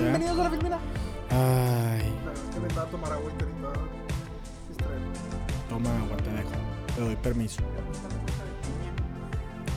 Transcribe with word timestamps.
Bienvenidos 0.00 0.38
a 0.40 0.42
la 0.42 0.50
filmina. 0.50 0.78
Ay, 1.30 2.12
me 2.60 2.80
a 2.80 2.84
tomar 2.86 3.12
agua 3.12 3.30
y 3.30 3.34
toma 5.68 5.98
agua, 5.98 6.16
te 6.16 6.30
dejo. 6.30 6.50
Te 6.96 7.00
doy 7.00 7.16
permiso. 7.16 7.62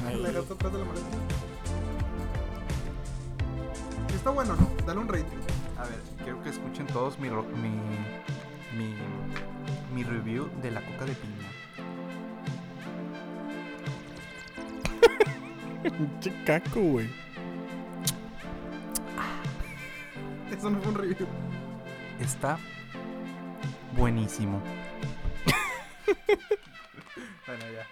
Ay, 0.07 0.19
La 0.21 0.31
gata 0.31 0.53
atrás 0.55 0.73
de 0.73 0.79
la 0.79 0.85
maleta. 0.85 1.05
Si 4.09 4.15
está 4.15 4.31
bueno 4.31 4.53
o 4.53 4.55
no, 4.55 4.69
dale 4.87 4.99
un 4.99 5.07
rating. 5.07 5.37
A 5.77 5.83
ver, 5.83 6.01
quiero 6.23 6.41
que 6.41 6.49
escuchen 6.49 6.87
todos 6.87 7.19
mi, 7.19 7.29
mi, 7.29 7.69
mi, 8.75 8.95
mi 9.93 10.03
review 10.03 10.49
de 10.63 10.71
la 10.71 10.81
coca 10.81 11.05
de 11.05 11.13
piña. 11.13 11.47
pinche 15.97 16.43
caco, 16.43 16.81
güey. 16.81 17.26
Eso 20.57 20.71
no 20.71 20.81
fue 20.81 20.91
un 20.91 20.95
review. 20.95 21.27
Está 22.19 22.57
buenísimo. 23.95 24.59
bueno, 27.45 27.63
ya. 27.71 27.87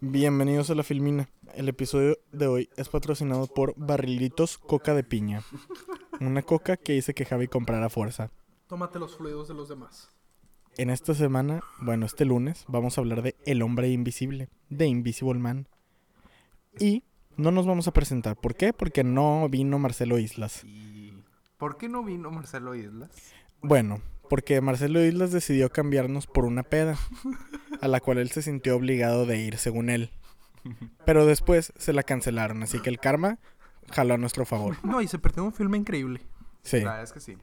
Bienvenidos 0.00 0.70
a 0.70 0.74
la 0.74 0.82
filmina. 0.82 1.28
El 1.54 1.68
episodio 1.68 2.16
de 2.32 2.46
hoy 2.46 2.70
es 2.78 2.88
patrocinado 2.88 3.48
por 3.48 3.74
Barrilitos 3.76 4.56
Coca 4.56 4.94
de 4.94 5.04
Piña. 5.04 5.42
Una 6.20 6.40
coca 6.40 6.78
que 6.78 6.94
hice 6.94 7.12
que 7.12 7.26
Javi 7.26 7.48
comprara 7.48 7.84
a 7.84 7.90
fuerza. 7.90 8.30
Tómate 8.66 8.98
los 8.98 9.14
fluidos 9.14 9.46
de 9.46 9.54
los 9.54 9.68
demás. 9.68 10.19
En 10.76 10.88
esta 10.88 11.14
semana, 11.14 11.62
bueno, 11.80 12.06
este 12.06 12.24
lunes, 12.24 12.64
vamos 12.68 12.96
a 12.96 13.00
hablar 13.00 13.22
de 13.22 13.36
El 13.44 13.62
Hombre 13.62 13.88
Invisible, 13.88 14.48
de 14.68 14.86
Invisible 14.86 15.38
Man. 15.38 15.68
Y 16.78 17.04
no 17.36 17.50
nos 17.50 17.66
vamos 17.66 17.88
a 17.88 17.92
presentar. 17.92 18.36
¿Por 18.36 18.54
qué? 18.54 18.72
Porque 18.72 19.04
no 19.04 19.48
vino 19.50 19.78
Marcelo 19.78 20.18
Islas. 20.18 20.62
¿Y 20.64 21.12
por 21.58 21.76
qué 21.76 21.88
no 21.88 22.04
vino 22.04 22.30
Marcelo 22.30 22.74
Islas? 22.74 23.10
Bueno, 23.62 24.00
porque 24.28 24.60
Marcelo 24.60 25.04
Islas 25.04 25.32
decidió 25.32 25.70
cambiarnos 25.70 26.26
por 26.26 26.44
una 26.44 26.62
peda, 26.62 26.96
a 27.80 27.88
la 27.88 28.00
cual 28.00 28.18
él 28.18 28.30
se 28.30 28.42
sintió 28.42 28.76
obligado 28.76 29.26
de 29.26 29.38
ir, 29.38 29.58
según 29.58 29.90
él. 29.90 30.10
Pero 31.04 31.26
después 31.26 31.72
se 31.76 31.92
la 31.92 32.02
cancelaron, 32.02 32.62
así 32.62 32.80
que 32.80 32.90
el 32.90 33.00
karma 33.00 33.38
jaló 33.90 34.14
a 34.14 34.18
nuestro 34.18 34.44
favor. 34.46 34.76
No, 34.84 35.02
y 35.02 35.08
se 35.08 35.18
perdió 35.18 35.44
un 35.44 35.52
filme 35.52 35.76
increíble. 35.76 36.20
Sí. 36.62 36.78
La 36.78 36.90
verdad 36.90 37.04
es 37.04 37.12
que 37.12 37.20
sí. 37.20 37.36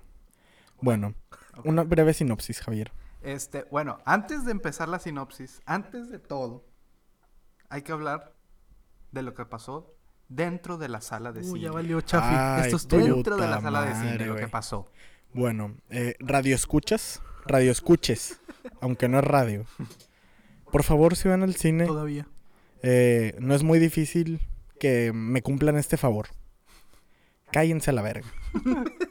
Bueno, 0.82 1.14
una 1.66 1.84
breve 1.84 2.14
sinopsis, 2.14 2.62
Javier. 2.62 2.92
Este, 3.28 3.66
bueno, 3.72 4.00
antes 4.06 4.46
de 4.46 4.52
empezar 4.52 4.88
la 4.88 5.00
sinopsis, 5.00 5.62
antes 5.66 6.10
de 6.10 6.18
todo, 6.18 6.64
hay 7.68 7.82
que 7.82 7.92
hablar 7.92 8.34
de 9.12 9.22
lo 9.22 9.34
que 9.34 9.46
pasó 9.46 9.94
dentro 10.30 10.78
de 10.78 10.88
la 10.88 11.02
sala 11.02 11.34
de 11.34 11.42
Uy, 11.42 11.46
cine. 11.46 11.60
ya 11.62 11.72
valió 11.72 12.00
Chafi. 12.00 12.26
Ay, 12.34 12.62
Esto 12.72 12.78
es. 12.78 12.88
Dentro 12.88 13.36
de 13.36 13.48
la 13.48 13.60
sala 13.60 13.82
de 13.84 13.96
cine, 13.96 14.12
madre, 14.12 14.26
lo 14.28 14.36
que 14.38 14.48
pasó. 14.48 14.90
Bueno, 15.34 15.76
eh, 15.90 16.16
radio 16.20 16.56
escuchas, 16.56 17.22
radio 17.46 17.70
escuches, 17.70 18.40
aunque 18.80 19.10
no 19.10 19.20
es 19.20 19.26
radio. 19.26 19.66
Por 20.72 20.84
favor, 20.84 21.18
si 21.18 21.28
van 21.28 21.44
al 21.44 21.56
cine, 21.56 21.86
Todavía. 21.86 22.28
eh, 22.82 23.36
no 23.40 23.54
es 23.56 23.64
muy 23.64 23.80
difícil 23.80 24.40
que 24.80 25.12
me 25.14 25.42
cumplan 25.42 25.76
este 25.76 25.98
favor. 25.98 26.28
Cállense 27.52 27.90
a 27.90 27.94
la 27.94 28.02
verga. 28.04 28.28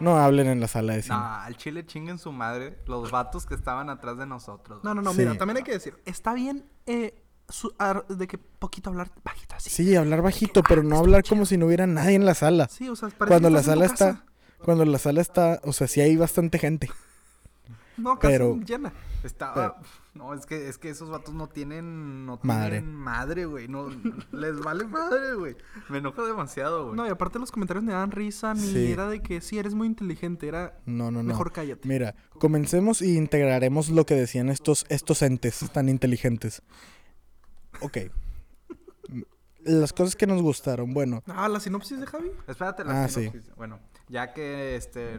No 0.00 0.18
hablen 0.18 0.46
en 0.48 0.60
la 0.60 0.68
sala 0.68 0.94
de 0.94 1.02
cine. 1.02 1.16
No, 1.16 1.24
al 1.24 1.56
chile 1.56 1.86
chinguen 1.86 2.18
su 2.18 2.32
madre 2.32 2.78
los 2.86 3.10
vatos 3.10 3.46
que 3.46 3.54
estaban 3.54 3.88
atrás 3.90 4.18
de 4.18 4.26
nosotros. 4.26 4.82
No, 4.84 4.94
no, 4.94 5.02
no, 5.02 5.12
Sí. 5.12 5.18
mira, 5.20 5.36
también 5.38 5.58
hay 5.58 5.62
que 5.62 5.72
decir, 5.72 5.96
está 6.04 6.32
bien 6.34 6.64
eh, 6.86 7.22
su- 7.48 7.72
ar- 7.78 8.06
de 8.08 8.26
que 8.26 8.38
poquito 8.38 8.90
hablar 8.90 9.10
bajito 9.24 9.54
así. 9.56 9.70
Sí, 9.70 9.94
hablar 9.96 10.22
bajito, 10.22 10.62
pero 10.62 10.82
no 10.82 10.98
hablar 10.98 11.24
como 11.28 11.46
si 11.46 11.56
no 11.56 11.66
hubiera 11.66 11.86
nadie 11.86 12.14
en 12.16 12.24
la 12.26 12.34
sala. 12.34 12.68
Sí, 12.68 12.88
o 12.88 12.96
sea, 12.96 13.08
parece 13.10 13.26
Cuando 13.28 13.48
que 13.48 13.54
la 13.54 13.62
sala 13.62 13.84
está, 13.86 14.24
cuando 14.64 14.84
la 14.84 14.98
sala 14.98 15.20
está, 15.20 15.60
o 15.64 15.72
sea, 15.72 15.86
sí 15.88 16.00
hay 16.00 16.16
bastante 16.16 16.58
gente. 16.58 16.90
No, 17.96 18.18
casi 18.18 18.32
pero- 18.34 18.56
llena. 18.58 18.92
Estaba. 19.24 19.80
No, 20.16 20.34
es 20.34 20.46
que, 20.46 20.68
es 20.68 20.78
que 20.78 20.88
esos 20.90 21.10
vatos 21.10 21.34
no 21.34 21.48
tienen. 21.48 22.24
No 22.26 22.38
Madre. 22.42 22.78
tienen 22.80 22.94
madre, 22.94 23.44
güey. 23.46 23.68
No, 23.68 23.88
les 24.32 24.58
vale 24.60 24.84
madre, 24.86 25.34
güey. 25.34 25.56
Me 25.88 25.98
enoja 25.98 26.22
demasiado, 26.24 26.84
güey. 26.86 26.96
No, 26.96 27.06
y 27.06 27.10
aparte 27.10 27.38
los 27.38 27.52
comentarios 27.52 27.84
me 27.84 27.92
dan 27.92 28.10
risa, 28.10 28.54
ni 28.54 28.60
Sí. 28.72 28.92
era 28.92 29.08
de 29.08 29.20
que 29.22 29.40
sí, 29.40 29.58
eres 29.58 29.74
muy 29.74 29.86
inteligente, 29.86 30.48
era 30.48 30.78
No, 30.86 31.10
no, 31.10 31.22
no. 31.22 31.28
mejor 31.28 31.52
cállate. 31.52 31.86
Mira, 31.86 32.14
comencemos 32.38 33.02
y 33.02 33.16
integraremos 33.16 33.90
lo 33.90 34.06
que 34.06 34.14
decían 34.14 34.48
estos, 34.48 34.86
estos 34.88 35.22
entes 35.22 35.60
tan 35.72 35.88
inteligentes. 35.88 36.62
Ok. 37.80 37.98
Las 39.64 39.92
cosas 39.92 40.14
que 40.14 40.26
nos 40.28 40.40
gustaron, 40.42 40.94
bueno, 40.94 41.22
Ah, 41.26 41.48
la 41.48 41.58
sinopsis 41.58 41.98
de 41.98 42.06
Javi. 42.06 42.30
Espérate 42.46 42.84
la 42.84 43.04
Ah, 43.04 43.08
sí. 43.08 43.20
sinopsis. 43.28 43.52
Bueno, 43.56 43.80
ya 44.08 44.32
que 44.32 44.76
este 44.76 45.18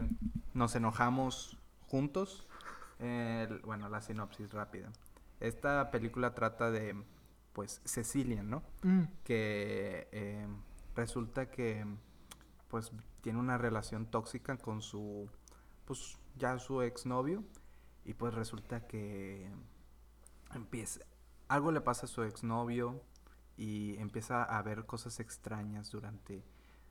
nos 0.54 0.74
enojamos 0.74 1.58
juntos, 1.86 2.47
el- 2.98 3.60
bueno, 3.60 3.88
la 3.88 4.00
sinopsis 4.00 4.52
rápida. 4.52 4.90
Esta 5.40 5.90
película 5.90 6.34
trata 6.34 6.70
de, 6.70 6.96
pues, 7.52 7.80
Cecilia, 7.84 8.42
¿no? 8.42 8.62
Mm. 8.82 9.02
que 9.24 10.08
eh, 10.12 10.46
resulta 10.96 11.50
que 11.50 11.84
pues 12.68 12.92
tiene 13.22 13.38
una 13.38 13.56
relación 13.56 14.06
tóxica 14.06 14.58
con 14.58 14.82
su 14.82 15.30
pues 15.86 16.18
ya 16.36 16.58
su 16.58 16.82
exnovio 16.82 17.42
y 18.04 18.12
pues 18.14 18.34
resulta 18.34 18.86
que 18.86 19.50
empieza 20.54 21.00
algo 21.48 21.72
le 21.72 21.80
pasa 21.80 22.04
a 22.06 22.08
su 22.08 22.22
exnovio 22.24 23.02
y 23.56 23.96
empieza 23.98 24.42
a 24.42 24.60
ver 24.62 24.84
cosas 24.86 25.18
extrañas 25.20 25.90
durante 25.90 26.44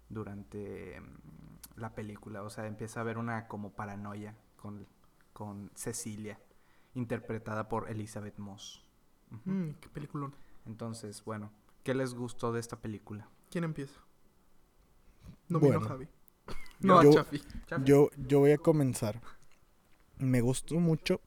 durante 0.09 0.99
mm, 0.99 1.79
la 1.79 1.93
película, 1.93 2.41
o 2.43 2.49
sea, 2.49 2.65
empieza 2.65 3.01
a 3.01 3.03
ver 3.03 3.17
una 3.17 3.47
como 3.47 3.73
paranoia 3.73 4.35
con 4.55 4.87
con 5.37 5.69
Cecilia 5.75 6.39
interpretada 6.95 7.69
por 7.69 7.91
Elizabeth 7.91 8.39
Moss. 8.39 8.83
Mm, 9.45 9.69
qué 9.79 9.87
peliculón. 9.89 10.33
Entonces, 10.65 11.23
bueno, 11.23 11.51
¿qué 11.83 11.93
les 11.93 12.15
gustó 12.15 12.51
de 12.51 12.59
esta 12.59 12.77
película? 12.81 13.29
¿Quién 13.51 13.63
empieza? 13.63 13.99
No 15.47 15.59
Bueno. 15.59 15.77
vino 15.77 15.89
Javi. 15.89 16.07
No, 16.79 17.03
Yo- 17.03 17.11
Chafi. 17.13 17.39
yo, 17.85 18.09
yo 18.17 18.39
voy 18.39 18.51
a 18.51 18.57
comenzar. 18.57 19.21
Me 20.17 20.41
gustó 20.41 20.79
mucho 20.79 21.21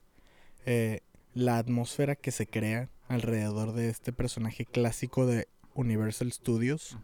eh, 0.66 1.02
la 1.32 1.58
atmósfera 1.58 2.16
que 2.16 2.32
se 2.32 2.48
crea 2.48 2.88
alrededor 3.06 3.72
de 3.74 3.90
este 3.90 4.12
personaje 4.12 4.64
clásico 4.66 5.24
de 5.24 5.46
Universal 5.74 6.32
Studios, 6.32 6.98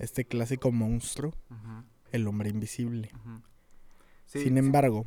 este 0.00 0.24
clásico 0.24 0.72
monstruo, 0.72 1.32
el 2.10 2.26
hombre 2.26 2.48
invisible. 2.50 3.12
Sí, 4.26 4.40
Sin 4.42 4.54
sí, 4.54 4.58
embargo, 4.58 5.06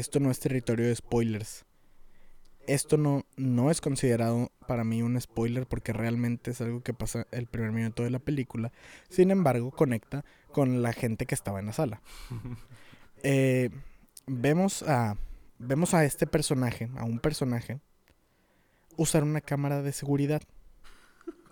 esto 0.00 0.18
no 0.18 0.30
es 0.30 0.40
territorio 0.40 0.86
de 0.86 0.96
spoilers. 0.96 1.64
Esto 2.66 2.96
no, 2.96 3.24
no 3.36 3.70
es 3.70 3.80
considerado 3.80 4.50
para 4.66 4.82
mí 4.82 5.02
un 5.02 5.20
spoiler 5.20 5.66
porque 5.66 5.92
realmente 5.92 6.52
es 6.52 6.60
algo 6.60 6.82
que 6.82 6.94
pasa 6.94 7.26
el 7.30 7.46
primer 7.46 7.72
minuto 7.72 8.02
de 8.02 8.10
la 8.10 8.18
película. 8.18 8.72
Sin 9.08 9.30
embargo, 9.30 9.70
conecta 9.70 10.24
con 10.52 10.82
la 10.82 10.92
gente 10.92 11.26
que 11.26 11.34
estaba 11.34 11.60
en 11.60 11.66
la 11.66 11.72
sala. 11.72 12.02
Eh, 13.22 13.68
vemos, 14.26 14.82
a, 14.84 15.14
vemos 15.58 15.92
a 15.92 16.06
este 16.06 16.26
personaje, 16.26 16.88
a 16.96 17.04
un 17.04 17.18
personaje, 17.18 17.80
usar 18.96 19.24
una 19.24 19.42
cámara 19.42 19.82
de 19.82 19.92
seguridad 19.92 20.40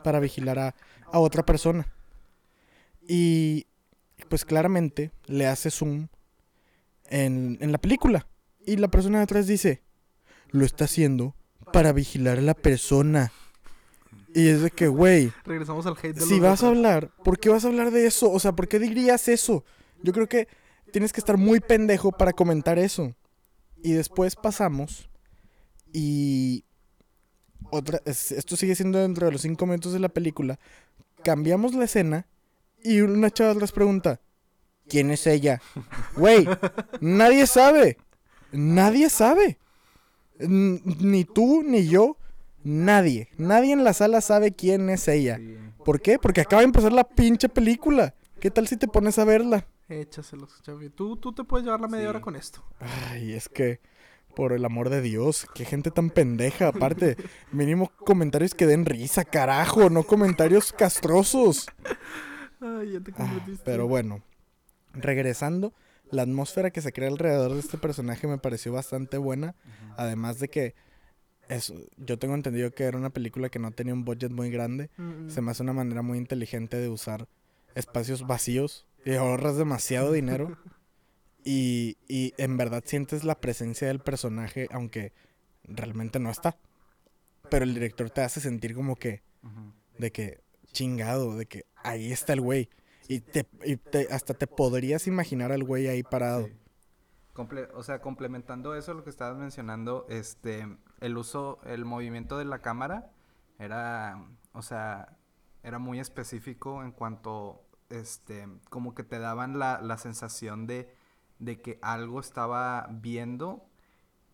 para 0.02 0.18
vigilar 0.18 0.58
a, 0.58 0.74
a 1.12 1.18
otra 1.18 1.44
persona. 1.44 1.86
Y 3.06 3.66
pues 4.30 4.46
claramente 4.46 5.10
le 5.26 5.46
hace 5.46 5.70
zoom 5.70 6.08
en, 7.10 7.58
en 7.60 7.70
la 7.70 7.76
película. 7.76 8.26
Y 8.68 8.76
la 8.76 8.88
persona 8.88 9.18
de 9.18 9.24
atrás 9.24 9.46
dice, 9.46 9.82
lo 10.50 10.64
está 10.64 10.84
haciendo 10.84 11.34
para 11.72 11.92
vigilar 11.92 12.38
a 12.38 12.42
la 12.42 12.54
persona. 12.54 13.32
Y 14.34 14.48
es 14.48 14.60
de 14.62 14.70
que, 14.70 14.88
güey, 14.88 15.32
Regresamos 15.44 15.86
al 15.86 15.94
hate 15.96 16.14
de 16.16 16.20
si 16.20 16.38
vas 16.38 16.62
a 16.62 16.68
hablar, 16.68 17.10
¿por 17.24 17.38
qué 17.38 17.48
vas 17.48 17.64
a 17.64 17.68
hablar 17.68 17.90
de 17.90 18.06
eso? 18.06 18.30
O 18.30 18.38
sea, 18.38 18.52
¿por 18.52 18.68
qué 18.68 18.78
dirías 18.78 19.28
eso? 19.28 19.64
Yo 20.02 20.12
creo 20.12 20.28
que 20.28 20.48
tienes 20.92 21.12
que 21.12 21.20
estar 21.20 21.36
muy 21.38 21.60
pendejo 21.60 22.12
para 22.12 22.32
comentar 22.32 22.78
eso. 22.78 23.14
Y 23.82 23.92
después 23.92 24.36
pasamos 24.36 25.08
y 25.92 26.64
otra, 27.70 28.00
es- 28.04 28.32
esto 28.32 28.56
sigue 28.56 28.74
siendo 28.74 28.98
dentro 28.98 29.26
de 29.26 29.32
los 29.32 29.42
cinco 29.42 29.66
minutos 29.66 29.92
de 29.92 29.98
la 30.00 30.08
película. 30.08 30.58
Cambiamos 31.24 31.74
la 31.74 31.84
escena 31.84 32.26
y 32.82 33.00
una 33.00 33.30
chava 33.30 33.52
atrás 33.52 33.72
pregunta, 33.72 34.20
¿quién 34.88 35.10
es 35.10 35.26
ella? 35.26 35.60
Güey, 36.16 36.46
nadie 37.00 37.46
sabe. 37.46 37.96
Nadie 38.52 39.10
sabe. 39.10 39.58
N- 40.38 40.80
Ni 41.00 41.24
tú, 41.24 41.62
ni 41.62 41.86
yo, 41.88 42.16
nadie. 42.64 43.28
Nadie 43.36 43.72
en 43.72 43.84
la 43.84 43.92
sala 43.92 44.20
sabe 44.20 44.52
quién 44.52 44.88
es 44.90 45.08
ella. 45.08 45.40
¿Por 45.84 46.00
qué? 46.00 46.18
Porque 46.18 46.40
acaba 46.42 46.60
de 46.62 46.66
empezar 46.66 46.92
la 46.92 47.04
pinche 47.04 47.48
película. 47.48 48.14
¿Qué 48.40 48.50
tal 48.50 48.68
si 48.68 48.76
te 48.76 48.86
pones 48.88 49.18
a 49.18 49.24
verla? 49.24 49.66
Échaselos, 49.88 50.62
Chavi. 50.62 50.90
Tú, 50.90 51.16
tú 51.16 51.32
te 51.32 51.44
puedes 51.44 51.64
llevar 51.64 51.80
la 51.80 51.88
media 51.88 52.04
Sí. 52.04 52.08
hora 52.10 52.20
con 52.20 52.36
esto. 52.36 52.62
Ay, 53.10 53.32
es 53.32 53.48
que 53.48 53.80
Por 54.36 54.52
el 54.52 54.64
amor 54.64 54.88
de 54.90 55.00
Dios, 55.00 55.46
qué 55.54 55.64
gente 55.64 55.90
tan 55.90 56.10
pendeja. 56.10 56.68
Aparte, 56.68 57.16
mínimo 57.52 57.90
comentarios 58.04 58.54
que 58.54 58.66
den 58.66 58.84
risa, 58.86 59.24
carajo, 59.24 59.90
no 59.90 60.04
comentarios 60.04 60.72
castrosos. 60.72 61.66
Ay, 62.60 62.92
ya 62.92 63.00
te 63.00 63.12
Ah, 63.18 63.44
pero 63.64 63.88
bueno, 63.88 64.22
regresando, 64.92 65.72
la 66.10 66.22
atmósfera 66.22 66.70
que 66.70 66.80
se 66.80 66.92
crea 66.92 67.08
alrededor 67.08 67.54
de 67.54 67.60
este 67.60 67.78
personaje 67.78 68.26
me 68.26 68.38
pareció 68.38 68.72
bastante 68.72 69.18
buena. 69.18 69.54
Además 69.96 70.38
de 70.38 70.48
que 70.48 70.74
es, 71.48 71.72
yo 71.96 72.18
tengo 72.18 72.34
entendido 72.34 72.70
que 72.70 72.84
era 72.84 72.98
una 72.98 73.10
película 73.10 73.48
que 73.48 73.58
no 73.58 73.70
tenía 73.70 73.94
un 73.94 74.04
budget 74.04 74.30
muy 74.30 74.50
grande. 74.50 74.90
Se 75.28 75.40
me 75.40 75.50
hace 75.50 75.62
una 75.62 75.72
manera 75.72 76.02
muy 76.02 76.18
inteligente 76.18 76.76
de 76.76 76.88
usar 76.88 77.28
espacios 77.74 78.26
vacíos 78.26 78.86
y 79.04 79.14
ahorras 79.14 79.56
demasiado 79.56 80.12
dinero. 80.12 80.56
Y, 81.44 81.96
y 82.08 82.34
en 82.36 82.58
verdad 82.58 82.82
sientes 82.84 83.24
la 83.24 83.40
presencia 83.40 83.88
del 83.88 84.00
personaje, 84.00 84.68
aunque 84.70 85.14
realmente 85.62 86.18
no 86.18 86.30
está. 86.30 86.58
Pero 87.48 87.64
el 87.64 87.72
director 87.72 88.10
te 88.10 88.20
hace 88.20 88.40
sentir 88.40 88.74
como 88.74 88.96
que, 88.96 89.22
de 89.96 90.10
que, 90.10 90.40
chingado, 90.72 91.36
de 91.36 91.46
que 91.46 91.64
ahí 91.76 92.12
está 92.12 92.34
el 92.34 92.42
güey. 92.42 92.68
Y, 93.08 93.20
te, 93.20 93.46
y 93.64 93.76
te- 93.76 94.08
hasta 94.12 94.34
te 94.34 94.46
podrías 94.46 95.06
imaginar 95.06 95.50
al 95.50 95.64
güey 95.64 95.88
ahí 95.88 96.02
parado. 96.02 96.48
O 97.74 97.82
sea, 97.84 98.00
complementando 98.00 98.74
eso, 98.74 98.94
lo 98.94 99.04
que 99.04 99.10
estabas 99.10 99.38
mencionando, 99.38 100.06
este, 100.08 100.66
el 101.00 101.16
uso, 101.16 101.60
el 101.64 101.84
movimiento 101.84 102.36
de 102.36 102.44
la 102.44 102.60
cámara 102.60 103.12
era, 103.60 104.26
o 104.52 104.60
sea, 104.62 105.16
era 105.62 105.78
muy 105.78 106.00
específico 106.00 106.82
en 106.82 106.90
cuanto, 106.90 107.62
este, 107.90 108.48
como 108.70 108.94
que 108.94 109.04
te 109.04 109.20
daban 109.20 109.58
la, 109.60 109.80
la 109.80 109.98
sensación 109.98 110.66
de, 110.66 110.92
de 111.38 111.60
que 111.60 111.78
algo 111.80 112.18
estaba 112.18 112.88
viendo 112.90 113.64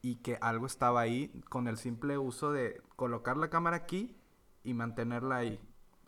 y 0.01 0.17
que 0.17 0.39
algo 0.41 0.65
estaba 0.67 1.03
ahí 1.03 1.29
con 1.51 1.69
el 1.69 1.77
simple 1.77 2.17
uso 2.17 2.53
de 2.53 2.81
colocar 2.97 3.37
la 3.37 3.51
cámara 3.51 3.77
aquí 3.77 4.17
y 4.63 4.73
mantenerla 4.73 5.37
ahí. 5.37 5.61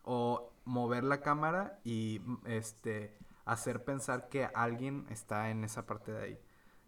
O 0.03 0.51
mover 0.67 1.03
la 1.05 1.21
cámara 1.23 1.81
y 1.85 2.21
mm, 2.25 2.39
este 2.47 3.17
hacer 3.47 3.85
pensar 3.85 4.29
que 4.29 4.45
alguien 4.55 5.07
está 5.09 5.49
en 5.51 5.65
esa 5.65 5.87
parte 5.87 6.13
de 6.13 6.23
ahí. 6.23 6.41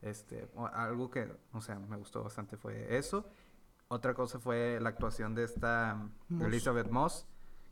Este, 0.03 0.49
algo 0.75 1.11
que, 1.11 1.33
o 1.53 1.61
sea, 1.63 1.79
me 1.79 1.97
gustó 1.97 2.23
bastante 2.23 2.57
fue 2.59 2.99
eso. 2.99 3.27
Otra 3.89 4.13
cosa 4.15 4.39
fue 4.39 4.79
la 4.81 4.91
actuación 4.91 5.35
de 5.35 5.45
esta 5.45 5.95
mm, 6.29 6.35
Moss. 6.35 6.47
Elizabeth 6.47 6.91
Moss, 6.91 7.27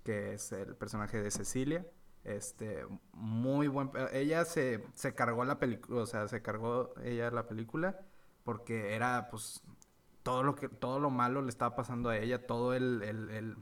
que 0.05 0.33
es 0.35 0.51
el 0.53 0.75
personaje 0.77 1.21
de 1.23 1.31
Cecilia. 1.31 1.87
Este, 2.25 2.87
muy 3.13 3.69
buen. 3.69 3.91
Ella 4.13 4.45
se, 4.45 4.85
se 4.95 5.15
cargó 5.15 5.45
la 5.45 5.59
película, 5.59 6.01
o 6.03 6.07
sea, 6.07 6.27
se 6.27 6.43
cargó 6.43 6.95
ella 7.03 7.31
la 7.31 7.47
película 7.47 8.01
porque 8.45 8.95
era, 8.95 9.29
pues, 9.31 9.63
todo 10.23 10.43
lo 10.43 10.55
que, 10.57 10.69
todo 10.69 10.99
lo 11.01 11.11
malo 11.11 11.43
le 11.43 11.49
estaba 11.49 11.77
pasando 11.77 12.09
a 12.09 12.17
ella, 12.19 12.47
todo 12.47 12.75
el, 12.75 13.03
el, 13.03 13.31
el- 13.31 13.57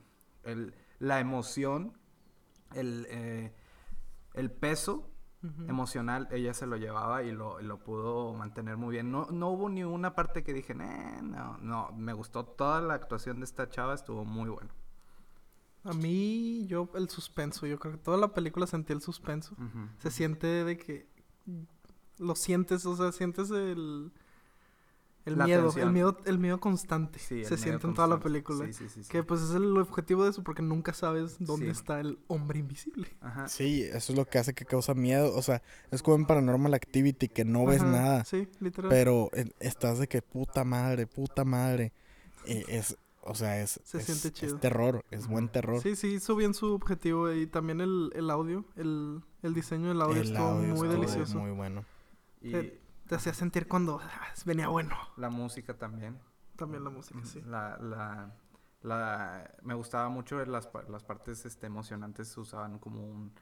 el- 0.44 0.74
la 0.98 1.20
emoción, 1.20 1.98
el, 2.74 3.06
eh, 3.10 3.54
el 4.34 4.50
peso 4.50 5.10
emocional, 5.68 6.26
ella 6.30 6.54
se 6.54 6.66
lo 6.66 6.76
llevaba 6.78 7.22
y 7.22 7.30
lo, 7.30 7.60
lo 7.60 7.78
pudo 7.78 8.32
mantener 8.32 8.78
muy 8.78 8.92
bien. 8.92 9.10
No, 9.10 9.26
no 9.30 9.50
hubo 9.50 9.68
ni 9.68 9.84
una 9.84 10.14
parte 10.14 10.42
que 10.42 10.54
dije, 10.54 10.72
"Eh, 10.72 11.20
no, 11.22 11.58
no, 11.58 11.92
me 11.92 12.14
gustó 12.14 12.46
toda 12.46 12.80
la 12.80 12.94
actuación 12.94 13.40
de 13.40 13.44
esta 13.44 13.68
chava, 13.68 13.92
estuvo 13.92 14.24
muy 14.24 14.48
bueno. 14.48 14.70
A 15.82 15.92
mí, 15.92 16.66
yo, 16.66 16.88
el 16.94 17.10
suspenso, 17.10 17.66
yo 17.66 17.78
creo 17.78 17.92
que 17.92 17.98
toda 17.98 18.16
la 18.16 18.32
película 18.32 18.66
sentí 18.66 18.94
el 18.94 19.02
suspenso. 19.02 19.54
Se 19.98 20.10
siente 20.10 20.46
de 20.46 20.78
que 20.78 21.10
lo 22.18 22.34
sientes, 22.36 22.86
o 22.86 22.96
sea, 22.96 23.12
sientes 23.12 23.50
el 23.50 24.12
el 25.26 25.38
La 25.38 25.46
miedo, 25.46 25.72
el 25.76 25.90
miedo, 25.90 26.18
el 26.26 26.38
miedo 26.38 26.60
constante. 26.60 27.18
Sí, 27.18 27.40
el 27.40 27.46
se 27.46 27.56
siente 27.56 27.86
en 27.86 27.94
toda 27.94 28.06
la 28.08 28.20
película. 28.20 28.66
Sí, 28.66 28.72
sí, 28.74 28.88
sí, 28.88 29.02
sí. 29.04 29.08
Que 29.10 29.22
pues 29.22 29.40
es 29.40 29.52
el 29.52 29.76
objetivo 29.78 30.24
de 30.24 30.30
eso 30.30 30.42
porque 30.42 30.60
nunca 30.62 30.92
sabes 30.92 31.36
dónde 31.38 31.66
Sí. 31.66 31.72
está 31.72 32.00
el 32.00 32.18
hombre 32.26 32.58
invisible. 32.58 33.08
Ajá. 33.20 33.48
Sí, 33.48 33.82
eso 33.82 34.12
es 34.12 34.18
lo 34.18 34.26
que 34.26 34.38
hace 34.38 34.52
que 34.54 34.64
causa 34.66 34.92
miedo. 34.94 35.34
O 35.34 35.40
sea, 35.42 35.62
es 35.90 36.02
como 36.02 36.16
en 36.16 36.26
Paranormal 36.26 36.74
Activity 36.74 37.28
que 37.28 37.44
no 37.44 37.64
ves 37.64 37.82
nada. 37.82 38.24
Sí, 38.24 38.48
literal. 38.60 38.90
Pero 38.90 39.30
eh, 39.32 39.50
estás 39.60 39.98
de 39.98 40.08
que 40.08 40.20
puta 40.20 40.62
madre, 40.64 41.06
puta 41.06 41.44
madre. 41.44 41.92
Y 42.46 42.62
es, 42.70 42.98
o 43.22 43.34
sea, 43.34 43.62
es, 43.62 43.80
Se 43.84 43.96
es- 43.98 44.04
siente 44.04 44.28
es 44.28 44.34
chido. 44.34 44.58
terror, 44.58 45.02
es 45.10 45.26
buen 45.26 45.48
terror. 45.48 45.80
Sí, 45.80 45.96
sí, 45.96 46.08
hizo 46.08 46.36
bien 46.36 46.52
su 46.52 46.74
objetivo 46.74 47.32
y 47.32 47.46
también 47.46 47.80
el, 47.80 48.10
el 48.14 48.28
audio, 48.28 48.66
el, 48.76 49.22
el 49.42 49.54
diseño 49.54 49.88
del 49.88 50.02
audio 50.02 50.20
El 50.20 50.28
estuvo 50.28 50.44
audio 50.44 50.74
muy 50.74 50.88
estuvo 50.88 50.92
delicioso. 50.92 51.38
Muy 51.38 51.52
bueno. 51.52 51.86
Y 52.42 52.54
Eh, 52.54 52.80
Te 53.08 53.14
hacía 53.16 53.34
sentir 53.34 53.68
cuando 53.68 54.00
ah, 54.02 54.32
venía 54.44 54.68
bueno. 54.68 54.96
la 55.16 55.28
música 55.30 55.76
también. 55.76 56.18
También 56.56 56.84
la 56.84 56.90
música, 56.90 57.20
sí. 57.24 57.42
La, 57.42 57.76
la, 57.78 58.32
la, 58.82 59.54
me 59.62 59.74
gustaba 59.74 60.08
mucho 60.08 60.36
ver 60.36 60.48
las, 60.48 60.68
las 60.88 61.02
partes 61.04 61.44
este, 61.46 61.66
emocionantes, 61.66 62.36
usaban 62.38 62.78
como 62.78 63.04
un, 63.06 63.32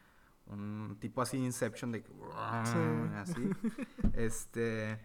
un 0.47 0.97
tipo 0.99 1.21
así 1.23 1.37
Inception 1.37 1.93
de 1.93 2.03
que, 2.03 2.13
así. 3.15 3.51
Este, 4.15 4.99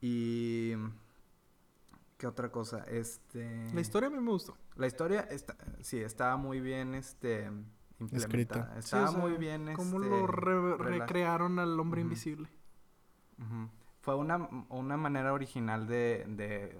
y, 0.00 0.72
¿qué 2.18 2.26
otra 2.26 2.50
cosa? 2.50 2.84
Este, 2.84 3.70
La 3.72 3.80
historia 3.80 4.08
a 4.08 4.10
mí 4.10 4.20
me 4.20 4.30
gustó. 4.30 4.56
la 4.76 4.86
historia, 4.86 5.20
está, 5.22 5.56
sí, 5.80 5.98
estaba 5.98 6.36
muy 6.36 6.60
bien, 6.60 6.94
este. 6.94 7.50
Sí, 7.98 8.16
Estaba 8.16 8.76
o 8.78 8.82
sea, 8.82 9.10
muy 9.12 9.38
bien, 9.38 9.72
Cómo 9.74 9.96
este, 10.02 10.10
lo 10.10 10.26
re- 10.26 10.76
recrearon 10.76 11.58
al 11.58 11.80
hombre 11.80 12.02
invisible. 12.02 12.50
Fue 14.00 14.14
una, 14.14 14.48
una 14.68 14.96
manera 14.96 15.32
original 15.32 15.86
de, 15.86 16.24
de 16.28 16.78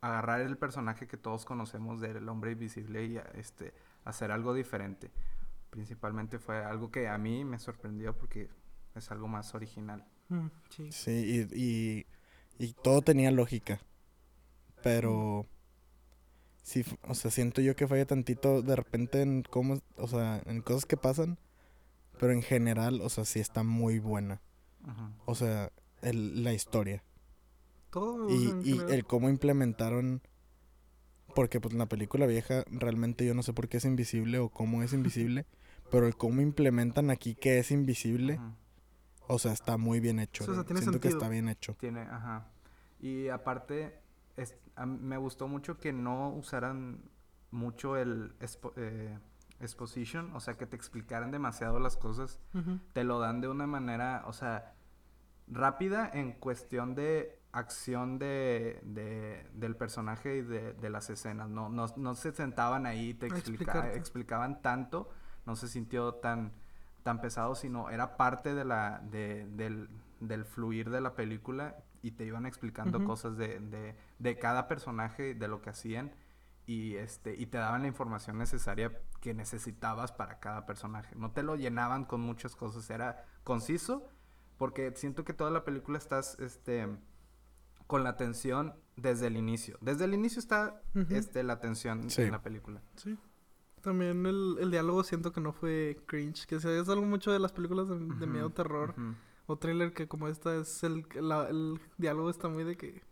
agarrar 0.00 0.40
el 0.40 0.56
personaje 0.56 1.06
que 1.06 1.16
todos 1.16 1.44
conocemos 1.44 2.00
del 2.00 2.28
hombre 2.28 2.52
invisible 2.52 3.04
y 3.04 3.18
este, 3.34 3.72
hacer 4.04 4.32
algo 4.32 4.54
diferente. 4.54 5.10
Principalmente 5.70 6.38
fue 6.38 6.64
algo 6.64 6.90
que 6.90 7.08
a 7.08 7.18
mí 7.18 7.44
me 7.44 7.58
sorprendió 7.58 8.16
porque 8.16 8.48
es 8.94 9.10
algo 9.10 9.28
más 9.28 9.54
original. 9.54 10.04
Mm, 10.28 10.46
sí. 10.70 10.92
Sí, 10.92 11.48
y, 11.54 12.06
y, 12.58 12.66
y 12.66 12.72
todo 12.72 13.02
tenía 13.02 13.30
lógica. 13.30 13.80
Pero 14.82 15.46
sí, 16.62 16.84
o 17.02 17.14
sea, 17.14 17.30
siento 17.30 17.60
yo 17.60 17.76
que 17.76 17.86
falla 17.86 18.06
tantito 18.06 18.62
de 18.62 18.74
repente 18.74 19.22
en 19.22 19.42
cómo, 19.42 19.80
o 19.96 20.08
sea, 20.08 20.42
en 20.46 20.62
cosas 20.62 20.86
que 20.86 20.96
pasan. 20.96 21.38
Pero 22.18 22.32
en 22.32 22.42
general, 22.42 23.00
o 23.02 23.08
sea, 23.08 23.24
sí 23.24 23.40
está 23.40 23.62
muy 23.62 23.98
buena. 23.98 24.42
O 25.26 25.34
sea, 25.34 25.70
el, 26.02 26.42
la 26.44 26.52
historia. 26.52 27.02
Todo. 27.90 28.28
Y, 28.30 28.54
y 28.64 28.78
el 28.90 29.04
cómo 29.04 29.28
implementaron. 29.28 30.22
Porque 31.34 31.60
pues 31.60 31.72
en 31.72 31.78
la 31.78 31.86
película 31.86 32.26
vieja 32.26 32.64
realmente 32.70 33.24
yo 33.24 33.34
no 33.34 33.42
sé 33.44 33.52
por 33.52 33.68
qué 33.68 33.76
es 33.76 33.84
invisible 33.84 34.38
o 34.38 34.48
cómo 34.48 34.82
es 34.82 34.92
invisible. 34.92 35.46
pero 35.90 36.06
el 36.06 36.16
cómo 36.16 36.40
implementan 36.40 37.10
aquí 37.10 37.34
que 37.34 37.58
es 37.58 37.70
invisible, 37.72 38.40
o 39.26 39.38
sea, 39.40 39.52
está 39.52 39.76
muy 39.76 39.98
bien 40.00 40.20
hecho. 40.20 40.44
Sí, 40.44 40.50
o 40.50 40.54
sea, 40.54 40.64
tiene 40.64 40.80
Siento 40.82 41.00
que 41.00 41.08
sentido. 41.08 41.18
está 41.20 41.28
bien 41.30 41.48
hecho. 41.48 41.74
Tiene, 41.80 42.00
ajá. 42.02 42.46
Y 43.00 43.28
aparte, 43.28 43.98
es- 44.36 44.56
a 44.76 44.86
mí 44.86 44.98
me 45.00 45.16
gustó 45.18 45.48
mucho 45.48 45.78
que 45.78 45.92
no 45.92 46.30
usaran 46.34 47.00
mucho 47.50 47.96
el 47.96 48.32
eh, 48.76 49.18
exposition, 49.60 50.34
o 50.34 50.40
sea, 50.40 50.54
que 50.54 50.66
te 50.66 50.76
explicaran 50.76 51.30
demasiado 51.30 51.78
las 51.80 51.96
cosas. 51.96 52.38
Te 52.92 53.04
lo 53.04 53.18
dan 53.18 53.40
de 53.40 53.48
una 53.48 53.66
manera, 53.66 54.22
o 54.26 54.32
sea, 54.32 54.72
rápida 55.48 56.08
en 56.12 56.32
cuestión 56.32 56.94
de 56.94 57.38
acción 57.52 58.18
de, 58.18 58.80
de- 58.84 59.44
del 59.54 59.74
personaje 59.76 60.36
y 60.36 60.42
de, 60.42 60.72
de 60.74 60.90
las 60.90 61.10
escenas. 61.10 61.48
No, 61.48 61.68
no, 61.68 61.86
no 61.96 62.14
se 62.14 62.32
sentaban 62.32 62.86
ahí 62.86 63.10
y 63.10 63.14
te 63.14 63.26
explica- 63.26 63.72
explicaban 63.96 64.62
tanto, 64.62 65.10
no 65.46 65.56
se 65.56 65.66
sintió 65.66 66.14
tan, 66.14 66.52
tan 67.02 67.20
pesado, 67.20 67.54
sino 67.56 67.90
era 67.90 68.16
parte 68.16 68.54
de 68.54 68.64
la, 68.64 69.00
de- 69.10 69.46
del, 69.46 69.88
del 70.20 70.44
fluir 70.44 70.90
de 70.90 71.00
la 71.00 71.14
película 71.14 71.76
y 72.02 72.12
te 72.12 72.24
iban 72.24 72.46
explicando 72.46 72.98
cosas 73.04 73.36
de, 73.36 73.58
de, 73.58 73.96
de 74.20 74.38
cada 74.38 74.68
personaje, 74.68 75.34
de 75.34 75.48
lo 75.48 75.60
que 75.60 75.70
hacían 75.70 76.12
y 76.66 76.94
este 76.96 77.34
y 77.36 77.46
te 77.46 77.58
daban 77.58 77.82
la 77.82 77.88
información 77.88 78.38
necesaria 78.38 78.92
que 79.20 79.34
necesitabas 79.34 80.12
para 80.12 80.38
cada 80.40 80.66
personaje. 80.66 81.14
No 81.16 81.32
te 81.32 81.42
lo 81.42 81.56
llenaban 81.56 82.04
con 82.04 82.20
muchas 82.20 82.54
cosas, 82.56 82.88
era 82.90 83.24
conciso 83.44 84.06
porque 84.56 84.92
siento 84.94 85.24
que 85.24 85.32
toda 85.32 85.50
la 85.50 85.64
película 85.64 85.98
estás 85.98 86.38
este 86.38 86.86
con 87.86 88.04
la 88.04 88.10
atención 88.10 88.74
desde 88.96 89.26
el 89.26 89.36
inicio. 89.36 89.78
Desde 89.80 90.04
el 90.04 90.14
inicio 90.14 90.38
está 90.38 90.80
Ujú. 90.94 91.06
este 91.14 91.42
la 91.42 91.54
atención 91.54 92.08
Sí. 92.10 92.22
en 92.22 92.30
la 92.32 92.42
película. 92.42 92.80
Sí. 92.96 93.18
También 93.80 94.26
el, 94.26 94.58
el 94.60 94.70
diálogo 94.70 95.02
siento 95.02 95.32
que 95.32 95.40
no 95.40 95.52
fue 95.52 95.98
cringe, 96.06 96.46
que 96.46 96.56
es 96.56 96.64
algo 96.66 97.06
mucho 97.06 97.32
de 97.32 97.38
las 97.40 97.52
películas 97.52 97.88
de, 97.88 97.96
de 97.98 98.26
miedo, 98.26 98.46
Ujú, 98.46 98.54
terror 98.54 98.90
ujú, 98.90 99.14
o 99.46 99.56
thriller 99.58 99.92
que 99.94 100.06
como 100.06 100.28
esta 100.28 100.54
es 100.54 100.84
el, 100.84 101.06
la- 101.14 101.48
el 101.48 101.80
diálogo 101.96 102.28
está 102.30 102.48
muy 102.48 102.62
de 102.62 102.76
que 102.76 103.02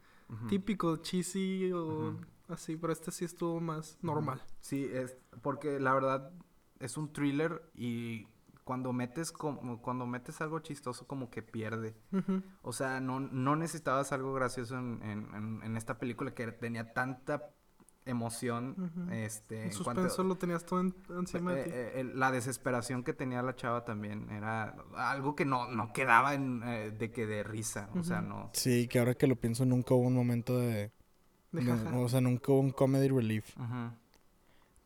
típico, 0.48 0.98
cheesy 0.98 1.72
o. 1.72 2.14
así, 2.48 2.76
pero 2.76 2.92
este 2.92 3.10
sí 3.10 3.24
estuvo 3.24 3.60
más 3.60 3.98
normal. 4.02 4.42
Sí, 4.60 4.88
es 4.92 5.16
porque 5.42 5.78
la 5.80 5.94
verdad 5.94 6.32
es 6.80 6.96
un 6.96 7.12
thriller 7.12 7.62
y 7.74 8.26
cuando 8.64 8.92
metes 8.92 9.32
como, 9.32 9.80
cuando 9.80 10.06
metes 10.06 10.40
algo 10.42 10.58
chistoso 10.60 11.06
como 11.06 11.30
que 11.30 11.42
pierde. 11.42 11.96
O 12.62 12.72
sea, 12.72 13.00
no, 13.00 13.18
no 13.20 13.56
necesitabas 13.56 14.12
algo 14.12 14.34
gracioso 14.34 14.78
en, 14.78 15.00
en- 15.02 15.34
en- 15.34 15.62
en 15.62 15.76
esta 15.76 15.98
película 15.98 16.34
que 16.34 16.52
tenía 16.52 16.92
tanta 16.92 17.50
emoción. 18.04 18.74
Ujú. 18.78 19.12
Este, 19.12 19.64
El 19.66 19.72
en 19.72 19.82
cuanto- 19.84 20.02
suspenso 20.02 20.24
lo 20.24 20.36
tenías 20.36 20.64
todo 20.64 20.80
en- 20.80 20.94
encima 21.10 21.52
de 21.52 21.60
eh, 21.60 21.64
ti. 21.64 21.70
eh, 21.72 22.00
el- 22.00 22.18
la 22.18 22.30
desesperación 22.30 23.04
que 23.04 23.12
tenía 23.12 23.42
la 23.42 23.54
chava 23.54 23.84
también 23.84 24.30
era 24.30 24.76
algo 24.96 25.34
que 25.36 25.44
no, 25.44 25.68
no 25.68 25.92
quedaba 25.92 26.34
en, 26.34 26.62
eh, 26.64 26.90
de 26.90 27.10
que 27.10 27.26
de 27.26 27.42
risa. 27.42 27.90
O 27.94 28.02
sea, 28.02 28.20
no. 28.22 28.50
Sí, 28.54 28.88
que 28.88 28.98
ahora 28.98 29.14
que 29.14 29.26
lo 29.26 29.36
pienso, 29.36 29.64
nunca 29.66 29.94
hubo 29.94 30.06
un 30.06 30.14
momento 30.14 30.58
de. 30.58 30.92
De 31.52 31.62
jaja. 31.62 31.96
o 31.96 32.08
sea, 32.08 32.20
nunca 32.20 32.52
hubo 32.52 32.60
un 32.60 32.70
comedy 32.70 33.08
relief. 33.08 33.54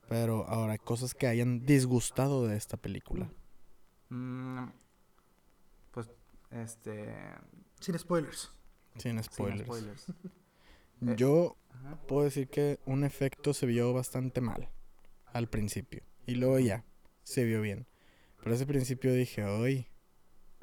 Pero 0.09 0.47
ahora, 0.47 0.78
cosas 0.78 1.14
que 1.14 1.26
hayan 1.26 1.64
disgustado 1.64 2.47
de 2.47 2.57
esta 2.57 2.76
película. 2.76 3.31
Mm, 4.11 4.66
pues, 5.90 6.11
este. 6.50 7.14
Sin 7.81 7.99
spoilers. 7.99 8.52
Sin 8.99 9.23
sin 9.23 9.23
spoilers. 9.25 10.07
Eh, 11.04 11.14
Yo 11.16 11.57
Ajá. 11.71 11.97
puedo 12.07 12.23
decir 12.23 12.47
que 12.49 12.78
un 12.87 13.02
efecto 13.02 13.52
se 13.54 13.66
vio 13.66 13.92
bastante 13.92 14.40
mal 14.40 14.69
al 15.33 15.49
principio. 15.49 16.04
Y 16.26 16.37
luego 16.37 16.61
ya, 16.61 16.85
se 17.25 17.42
vio 17.45 17.61
bien. 17.61 17.88
Pero 18.40 18.54
ese 18.54 18.66
principio 18.66 19.12
dije, 19.12 19.42
ay, 19.42 19.88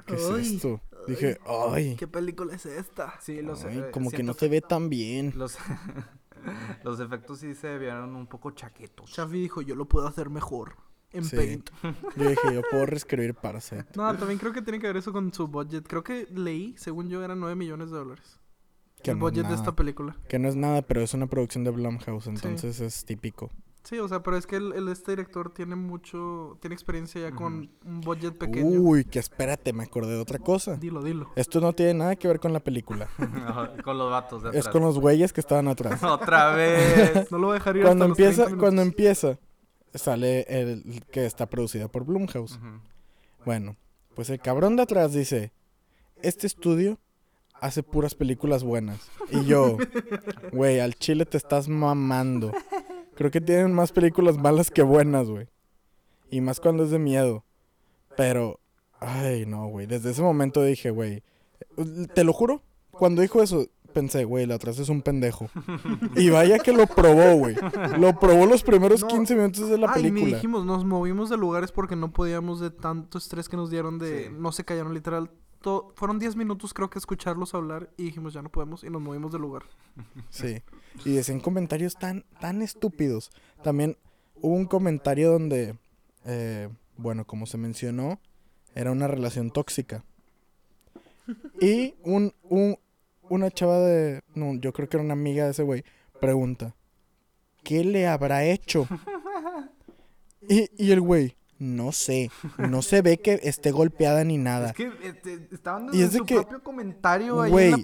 ¿qué 0.06 0.14
es 0.14 0.30
esto? 0.30 0.80
Dije, 1.10 1.38
ay, 1.46 1.96
¿Qué 1.96 2.06
película 2.08 2.54
es 2.54 2.66
esta? 2.66 3.18
Sí, 3.20 3.42
los, 3.42 3.64
ay, 3.64 3.78
eh, 3.78 3.90
como 3.92 4.10
que 4.10 4.22
no 4.22 4.32
se 4.34 4.48
ve 4.48 4.60
tan 4.60 4.88
bien. 4.88 5.32
Los, 5.36 5.56
los 6.84 7.00
efectos 7.00 7.40
sí 7.40 7.54
se 7.54 7.78
vieron 7.78 8.14
un 8.16 8.26
poco 8.26 8.50
chaquetos. 8.52 9.12
Chafi 9.12 9.40
dijo, 9.40 9.62
yo 9.62 9.74
lo 9.74 9.86
puedo 9.86 10.06
hacer 10.06 10.30
mejor. 10.30 10.76
En 11.12 11.24
Sí. 11.24 11.34
Paint. 11.36 11.70
Yo 12.16 12.28
dije, 12.30 12.54
yo 12.54 12.62
puedo 12.70 12.86
reescribir 12.86 13.34
Parasite. 13.34 13.86
No, 13.96 14.16
también 14.16 14.38
creo 14.38 14.52
que 14.52 14.62
tiene 14.62 14.78
que 14.78 14.86
ver 14.86 14.96
eso 14.96 15.12
con 15.12 15.32
su 15.34 15.48
budget. 15.48 15.84
Creo 15.88 16.04
que 16.04 16.28
leí, 16.32 16.76
según 16.78 17.08
yo, 17.08 17.24
eran 17.24 17.40
9 17.40 17.56
millones 17.56 17.90
de 17.90 17.96
dólares. 17.96 18.38
Que 19.02 19.10
el 19.10 19.18
no, 19.18 19.26
es 19.26 19.32
budget 19.34 19.48
de 19.48 19.54
esta 19.56 19.74
película. 19.74 20.16
que 20.28 20.38
no 20.38 20.46
es 20.48 20.54
nada, 20.54 20.82
pero 20.82 21.00
es 21.00 21.12
una 21.12 21.26
producción 21.26 21.64
de 21.64 21.70
Blumhouse, 21.72 22.28
entonces 22.28 22.80
es 22.80 23.04
típico. 23.04 23.50
Sí, 23.82 23.98
o 23.98 24.06
sea, 24.08 24.22
pero 24.22 24.36
es 24.36 24.46
que 24.46 24.56
el, 24.56 24.72
el- 24.74 24.88
este 24.88 25.12
director 25.12 25.52
tiene 25.54 25.74
mucho, 25.74 26.58
tiene 26.60 26.74
experiencia 26.74 27.20
ya 27.20 27.30
con 27.34 27.70
un 27.84 28.00
budget 28.02 28.36
pequeño. 28.36 28.66
Uy, 28.80 29.04
que 29.04 29.18
espérate, 29.18 29.72
me 29.72 29.84
acordé 29.84 30.12
de 30.12 30.20
otra 30.20 30.38
cosa. 30.38 30.76
Dilo, 30.76 31.02
dilo. 31.02 31.30
Esto 31.34 31.60
no 31.60 31.72
tiene 31.72 31.94
nada 31.94 32.16
que 32.16 32.28
ver 32.28 32.40
con 32.40 32.52
la 32.52 32.60
película. 32.60 33.08
con 33.84 33.96
los 33.96 34.10
vatos 34.10 34.42
de 34.42 34.50
Es 34.50 34.56
atrás. 34.58 34.72
con 34.72 34.82
los 34.82 34.98
güeyes 34.98 35.32
que 35.32 35.40
estaban 35.40 35.66
atrás. 35.68 36.02
Otra 36.04 36.52
vez. 36.54 37.30
No 37.32 37.38
lo 37.38 37.46
voy 37.48 37.54
a 37.56 37.58
dejar 37.58 37.76
ir 37.78 37.82
cuando 37.84 38.04
hasta 38.04 38.08
los 38.10 38.18
empieza, 38.18 38.44
30 38.44 38.60
cuando 38.60 38.82
empieza, 38.82 39.38
sale 39.94 40.42
el 40.48 41.02
que 41.10 41.24
está 41.24 41.46
producida 41.46 41.88
por 41.88 42.04
Blumhouse. 42.04 42.60
Bueno, 43.46 43.76
pues 44.14 44.28
el 44.28 44.40
cabrón 44.40 44.76
de 44.76 44.82
atrás 44.82 45.14
dice, 45.14 45.52
este 46.22 46.46
estudio 46.46 46.98
hace 47.54 47.82
puras 47.82 48.14
películas 48.14 48.62
buenas. 48.62 49.10
Y 49.30 49.44
yo, 49.46 49.78
güey, 50.52 50.80
al 50.80 50.94
chile 50.96 51.24
te 51.24 51.38
estás 51.38 51.66
mamando. 51.68 52.52
Creo 53.20 53.30
que 53.30 53.42
tienen 53.42 53.74
más 53.74 53.92
películas 53.92 54.38
malas 54.38 54.70
que 54.70 54.80
buenas, 54.80 55.28
güey. 55.28 55.46
Y 56.30 56.40
más 56.40 56.58
cuando 56.58 56.84
es 56.84 56.90
de 56.90 56.98
miedo. 56.98 57.44
Pero, 58.16 58.60
ay, 58.98 59.44
no, 59.44 59.66
güey. 59.66 59.86
Desde 59.86 60.12
ese 60.12 60.22
momento 60.22 60.62
dije, 60.62 60.88
güey, 60.88 61.22
te 62.14 62.24
lo 62.24 62.32
juro, 62.32 62.62
cuando 62.90 63.20
dijo 63.20 63.42
eso, 63.42 63.66
pensé, 63.92 64.24
güey, 64.24 64.44
el 64.44 64.52
atrás 64.52 64.78
es 64.78 64.88
un 64.88 65.02
pendejo. 65.02 65.50
Y 66.16 66.30
vaya 66.30 66.60
que 66.60 66.72
lo 66.72 66.86
probó, 66.86 67.34
güey. 67.34 67.56
Lo 67.98 68.18
probó 68.18 68.46
los 68.46 68.62
primeros 68.62 69.02
No. 69.02 69.08
15 69.08 69.34
minutos 69.34 69.68
de 69.68 69.76
la 69.76 69.88
y 69.98 70.02
ni 70.04 70.10
película. 70.12 70.36
dijimos, 70.36 70.64
nos 70.64 70.86
movimos 70.86 71.28
de 71.28 71.36
lugares 71.36 71.72
porque 71.72 71.96
no 71.96 72.12
podíamos 72.12 72.58
de 72.58 72.70
tanto 72.70 73.18
estrés 73.18 73.50
que 73.50 73.56
nos 73.58 73.68
dieron 73.68 73.98
de... 73.98 74.28
Sí. 74.28 74.34
No 74.34 74.50
se 74.50 74.64
callaron 74.64 74.94
literal. 74.94 75.30
To- 75.62 75.92
fueron 75.94 76.18
10 76.18 76.36
minutos 76.36 76.72
creo 76.72 76.88
que 76.88 76.98
escucharlos 76.98 77.54
hablar 77.54 77.90
y 77.98 78.04
dijimos 78.04 78.32
ya 78.32 78.40
no 78.42 78.48
podemos 78.50 78.82
y 78.84 78.90
nos 78.90 79.02
movimos 79.02 79.32
de 79.32 79.38
lugar. 79.38 79.64
Sí. 80.30 80.62
Y 81.04 81.12
decían 81.14 81.40
comentarios 81.40 81.96
tan, 81.96 82.24
tan 82.40 82.62
estúpidos. 82.62 83.30
También 83.62 83.96
hubo 84.36 84.54
un 84.54 84.66
comentario 84.66 85.32
donde, 85.32 85.76
eh, 86.24 86.68
bueno, 86.96 87.26
como 87.26 87.46
se 87.46 87.58
mencionó, 87.58 88.20
era 88.74 88.90
una 88.92 89.06
relación 89.08 89.50
tóxica. 89.50 90.04
Y 91.60 91.94
un, 92.02 92.32
un, 92.42 92.76
una 93.28 93.50
chava 93.50 93.78
de, 93.78 94.22
no, 94.34 94.54
yo 94.54 94.72
creo 94.72 94.88
que 94.88 94.96
era 94.96 95.04
una 95.04 95.12
amiga 95.12 95.44
de 95.44 95.50
ese 95.52 95.62
güey, 95.62 95.84
pregunta, 96.20 96.74
¿qué 97.62 97.84
le 97.84 98.06
habrá 98.08 98.44
hecho? 98.44 98.86
Y, 100.48 100.70
y 100.78 100.90
el 100.92 101.00
güey, 101.02 101.36
no 101.60 101.92
sé, 101.92 102.30
no 102.58 102.82
se 102.82 103.00
ve 103.02 103.18
que 103.20 103.38
esté 103.44 103.70
golpeada 103.70 104.24
ni 104.24 104.36
nada. 104.38 104.70
Es 104.70 104.72
que 104.74 104.92
este, 105.04 105.46
estaban 105.52 105.88
Y 105.92 105.98
en 106.00 106.04
es 106.06 106.12
de 106.12 106.18
su 106.18 106.26
que, 106.26 106.34
propio 106.36 106.62
comentario 106.64 107.40
ahí 107.42 107.50
Güey, 107.52 107.72
en 107.72 107.80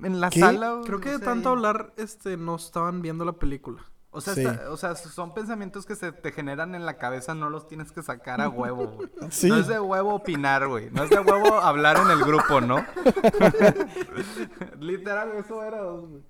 la, 0.00 0.06
en 0.08 0.20
la 0.20 0.30
sala. 0.32 0.72
güey, 0.72 0.84
Creo 0.86 1.00
que 1.00 1.10
de 1.10 1.18
tanto 1.20 1.50
hablar, 1.50 1.92
este, 1.96 2.36
no 2.36 2.56
estaban 2.56 3.02
viendo 3.02 3.24
la 3.24 3.34
película. 3.34 3.80
O 4.10 4.22
sea, 4.22 4.34
Sí. 4.34 4.40
está- 4.40 4.70
o 4.70 4.76
sea, 4.78 4.94
son 4.96 5.34
pensamientos 5.34 5.84
que 5.84 5.94
se 5.94 6.10
te 6.12 6.32
generan 6.32 6.74
en 6.74 6.86
la 6.86 6.96
cabeza, 6.96 7.34
no 7.34 7.50
los 7.50 7.68
tienes 7.68 7.92
que 7.92 8.02
sacar 8.02 8.40
a 8.40 8.48
huevo, 8.48 8.86
güey. 8.88 9.08
Sí. 9.30 9.48
No 9.48 9.58
es 9.58 9.66
de 9.68 9.78
huevo 9.78 10.14
opinar, 10.14 10.66
güey. 10.66 10.90
No 10.90 11.04
es 11.04 11.10
de 11.10 11.20
huevo 11.20 11.56
hablar 11.60 11.98
en 11.98 12.10
el 12.10 12.24
grupo, 12.24 12.62
¿no? 12.62 12.82
Literal, 14.80 15.32
eso 15.36 15.62
era. 15.62 15.82
güey. 15.82 16.22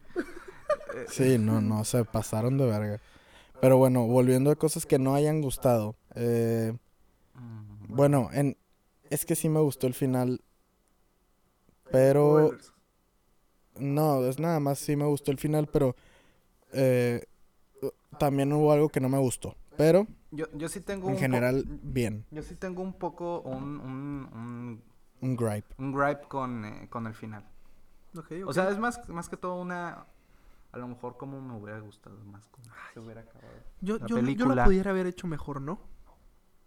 Sí, 1.08 1.38
no, 1.38 1.60
no, 1.60 1.84
se 1.84 2.04
pasaron 2.04 2.58
de 2.58 2.66
verga. 2.66 3.00
Pero 3.60 3.76
bueno, 3.78 4.06
volviendo 4.06 4.50
a 4.50 4.56
cosas 4.56 4.86
que 4.86 4.98
no 4.98 5.14
hayan 5.14 5.40
gustado. 5.40 5.96
eh, 6.14 6.76
bueno, 7.88 8.28
en, 8.32 8.56
es 9.10 9.24
que 9.24 9.34
sí 9.34 9.48
me 9.48 9.60
gustó 9.60 9.86
el 9.86 9.94
final. 9.94 10.42
Pero 11.90 12.52
no, 13.76 14.24
es 14.26 14.38
nada 14.38 14.60
más 14.60 14.78
sí 14.78 14.96
me 14.96 15.06
gustó 15.06 15.30
el 15.30 15.38
final, 15.38 15.66
pero 15.68 15.96
eh, 16.72 17.24
también 18.18 18.52
hubo 18.52 18.72
algo 18.72 18.88
que 18.88 19.00
no 19.00 19.08
me 19.08 19.18
gustó. 19.18 19.56
Pero 19.76 20.06
Yo, 20.30 20.46
yo 20.52 20.68
sí 20.68 20.80
tengo 20.80 21.08
en 21.08 21.14
un 21.14 21.18
general, 21.18 21.64
bien. 21.82 22.26
Yo 22.30 22.42
sí 22.42 22.56
tengo 22.56 22.82
un 22.82 22.92
poco 22.92 23.40
un, 23.40 23.80
un, 23.80 24.28
un, 24.34 24.82
Un 25.20 25.36
gripe. 25.36 25.74
un 25.78 25.92
gripe 25.92 26.28
con, 26.28 26.64
eh, 26.64 26.88
con 26.90 27.06
el 27.06 27.14
final. 27.14 27.44
O 28.46 28.52
sea, 28.52 28.68
es 28.70 28.78
más, 28.78 29.08
más 29.08 29.28
que 29.28 29.36
todo 29.36 29.60
una... 29.60 30.06
A 30.72 30.76
lo 30.76 30.88
mejor 30.88 31.16
como 31.16 31.40
me 31.40 31.56
hubiera 31.58 31.78
gustado 31.80 32.18
más 32.26 32.46
como 32.48 32.66
se 32.92 33.00
hubiera 33.00 33.22
acabado. 33.22 33.48
yo, 33.80 33.96
la 33.98 34.06
yo, 34.06 34.18
yo 34.20 34.54
la 34.54 34.64
pudiera 34.64 34.90
haber 34.90 35.06
hecho 35.06 35.26
mejor, 35.26 35.62
¿no? 35.62 35.80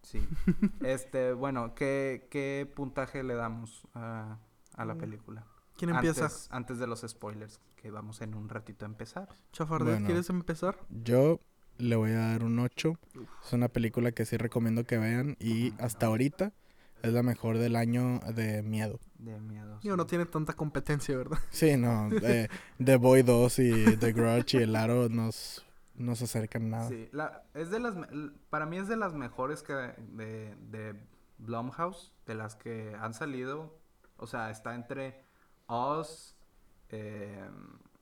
Sí. 0.02 0.28
este, 0.82 1.34
bueno, 1.34 1.74
¿qué, 1.76 2.28
qué 2.30 2.72
puntaje 2.76 3.24
le 3.24 3.36
damos 3.36 3.88
a, 3.94 4.38
a 4.76 4.86
la 4.86 4.96
película? 4.96 5.46
¿Quién 5.78 5.92
empieza? 5.92 6.26
Antes, 6.26 6.48
antes 6.52 6.80
de 6.80 6.88
los 6.88 7.02
spoilers, 7.08 7.60
que 7.76 7.92
vamos 7.92 8.22
en 8.22 8.36
un 8.36 8.50
ratito 8.50 8.86
a 8.86 8.88
empezar. 8.88 9.30
Chafardet, 9.52 9.94
Bueno. 9.94 10.06
¿quieres 10.06 10.30
empezar? 10.30 10.78
Yo 10.90 11.40
le 11.78 11.96
voy 11.96 12.12
a 12.12 12.20
dar 12.20 12.44
un 12.44 12.60
8. 12.60 12.98
Es 13.46 13.54
una 13.54 13.68
película 13.68 14.12
que 14.12 14.26
sí 14.26 14.38
recomiendo 14.38 14.84
que 14.86 14.98
vean 14.98 15.36
y 15.40 15.74
hasta 15.80 16.06
ahorita 16.06 16.54
es 17.02 17.14
la 17.14 17.24
mejor 17.24 17.58
del 17.58 17.76
año 17.76 18.20
de 18.36 18.62
miedo. 18.62 19.00
De 19.18 19.40
miedo. 19.40 19.80
Sí. 19.82 19.88
no 19.88 20.06
tiene 20.06 20.26
tanta 20.26 20.54
competencia, 20.54 21.18
¿verdad? 21.18 21.40
Sí, 21.50 21.76
no, 21.78 22.10
eh, 22.22 22.48
The 22.84 22.98
Boy 22.98 23.24
2 23.24 23.60
y 23.60 23.98
The 23.98 24.14
Grudge 24.14 24.60
y 24.60 24.64
El 24.64 24.76
Aro 24.76 25.10
nos, 25.10 25.66
no 25.96 26.16
se 26.16 26.26
acercan 26.26 26.70
nada. 26.70 26.88
Sí, 26.90 27.10
la, 27.12 27.44
es 27.54 27.70
de 27.70 27.80
las, 27.80 27.96
para 28.50 28.66
mí 28.66 28.78
es 28.78 28.88
de 28.88 28.98
las 28.98 29.14
mejores 29.14 29.64
que 29.64 29.74
de, 29.74 30.56
de 30.70 31.00
Blumhouse, 31.38 32.14
de 32.26 32.36
las 32.36 32.56
que 32.56 32.96
han 33.00 33.14
salido. 33.14 33.78
O 34.18 34.28
sea, 34.28 34.52
está 34.52 34.76
entre 34.76 35.24
Us, 35.68 36.36
eh, 36.90 37.50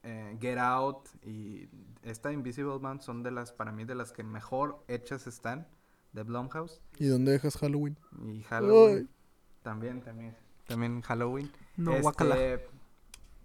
eh, 0.04 0.38
Get 0.40 0.58
Out 0.58 1.08
y 1.24 1.70
esta 2.04 2.32
Invisible 2.32 2.80
Man 2.80 3.02
son 3.02 3.24
de 3.24 3.32
las, 3.32 3.52
para 3.52 3.72
mí, 3.72 3.86
de 3.86 3.96
las 3.96 4.12
que 4.12 4.24
mejor 4.24 4.84
hechas 4.88 5.28
están 5.28 5.68
de 6.14 6.24
Blumhouse. 6.24 6.82
¿Y 6.98 7.08
dónde 7.08 7.32
dejas 7.32 7.58
Halloween? 7.58 7.98
Y 8.26 8.44
Halloween. 8.44 8.98
Ay. 8.98 9.16
También, 9.62 10.02
también. 10.02 10.36
También 10.68 11.02
Halloween. 11.02 11.52
No, 11.78 11.92
Este, 11.92 12.02
guacala. 12.02 12.38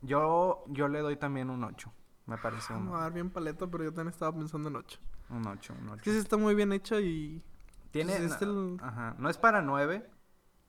Yo, 0.03 0.65
yo 0.69 0.89
le 0.89 1.01
doy 1.01 1.17
también 1.17 1.51
un 1.51 1.65
8. 1.65 1.93
Me 2.26 2.38
parece 2.38 2.73
un, 2.73 2.87
Me 2.87 2.90
va 2.93 2.99
a 2.99 3.02
dar 3.02 3.12
bien 3.12 3.31
paleta, 3.31 3.66
pero 3.66 3.85
yo 3.85 3.93
también 3.93 4.12
estaba 4.12 4.33
pensando 4.37 4.69
en 4.69 4.76
8. 4.76 4.99
un 5.31 5.47
8, 5.47 5.75
un 5.81 5.88
8. 5.88 5.97
Es 5.97 6.02
que 6.02 6.11
sí 6.12 6.19
está 6.19 6.37
muy 6.37 6.54
bien 6.54 6.73
hecha 6.73 7.00
y... 7.00 7.43
Tiene, 7.90 8.16
Pues 8.16 8.33
es 8.33 8.40
no, 8.43 8.73
el- 8.75 8.81
ajá, 8.83 9.14
no 9.19 9.28
es 9.31 9.38
para 9.38 9.62
9, 9.62 10.09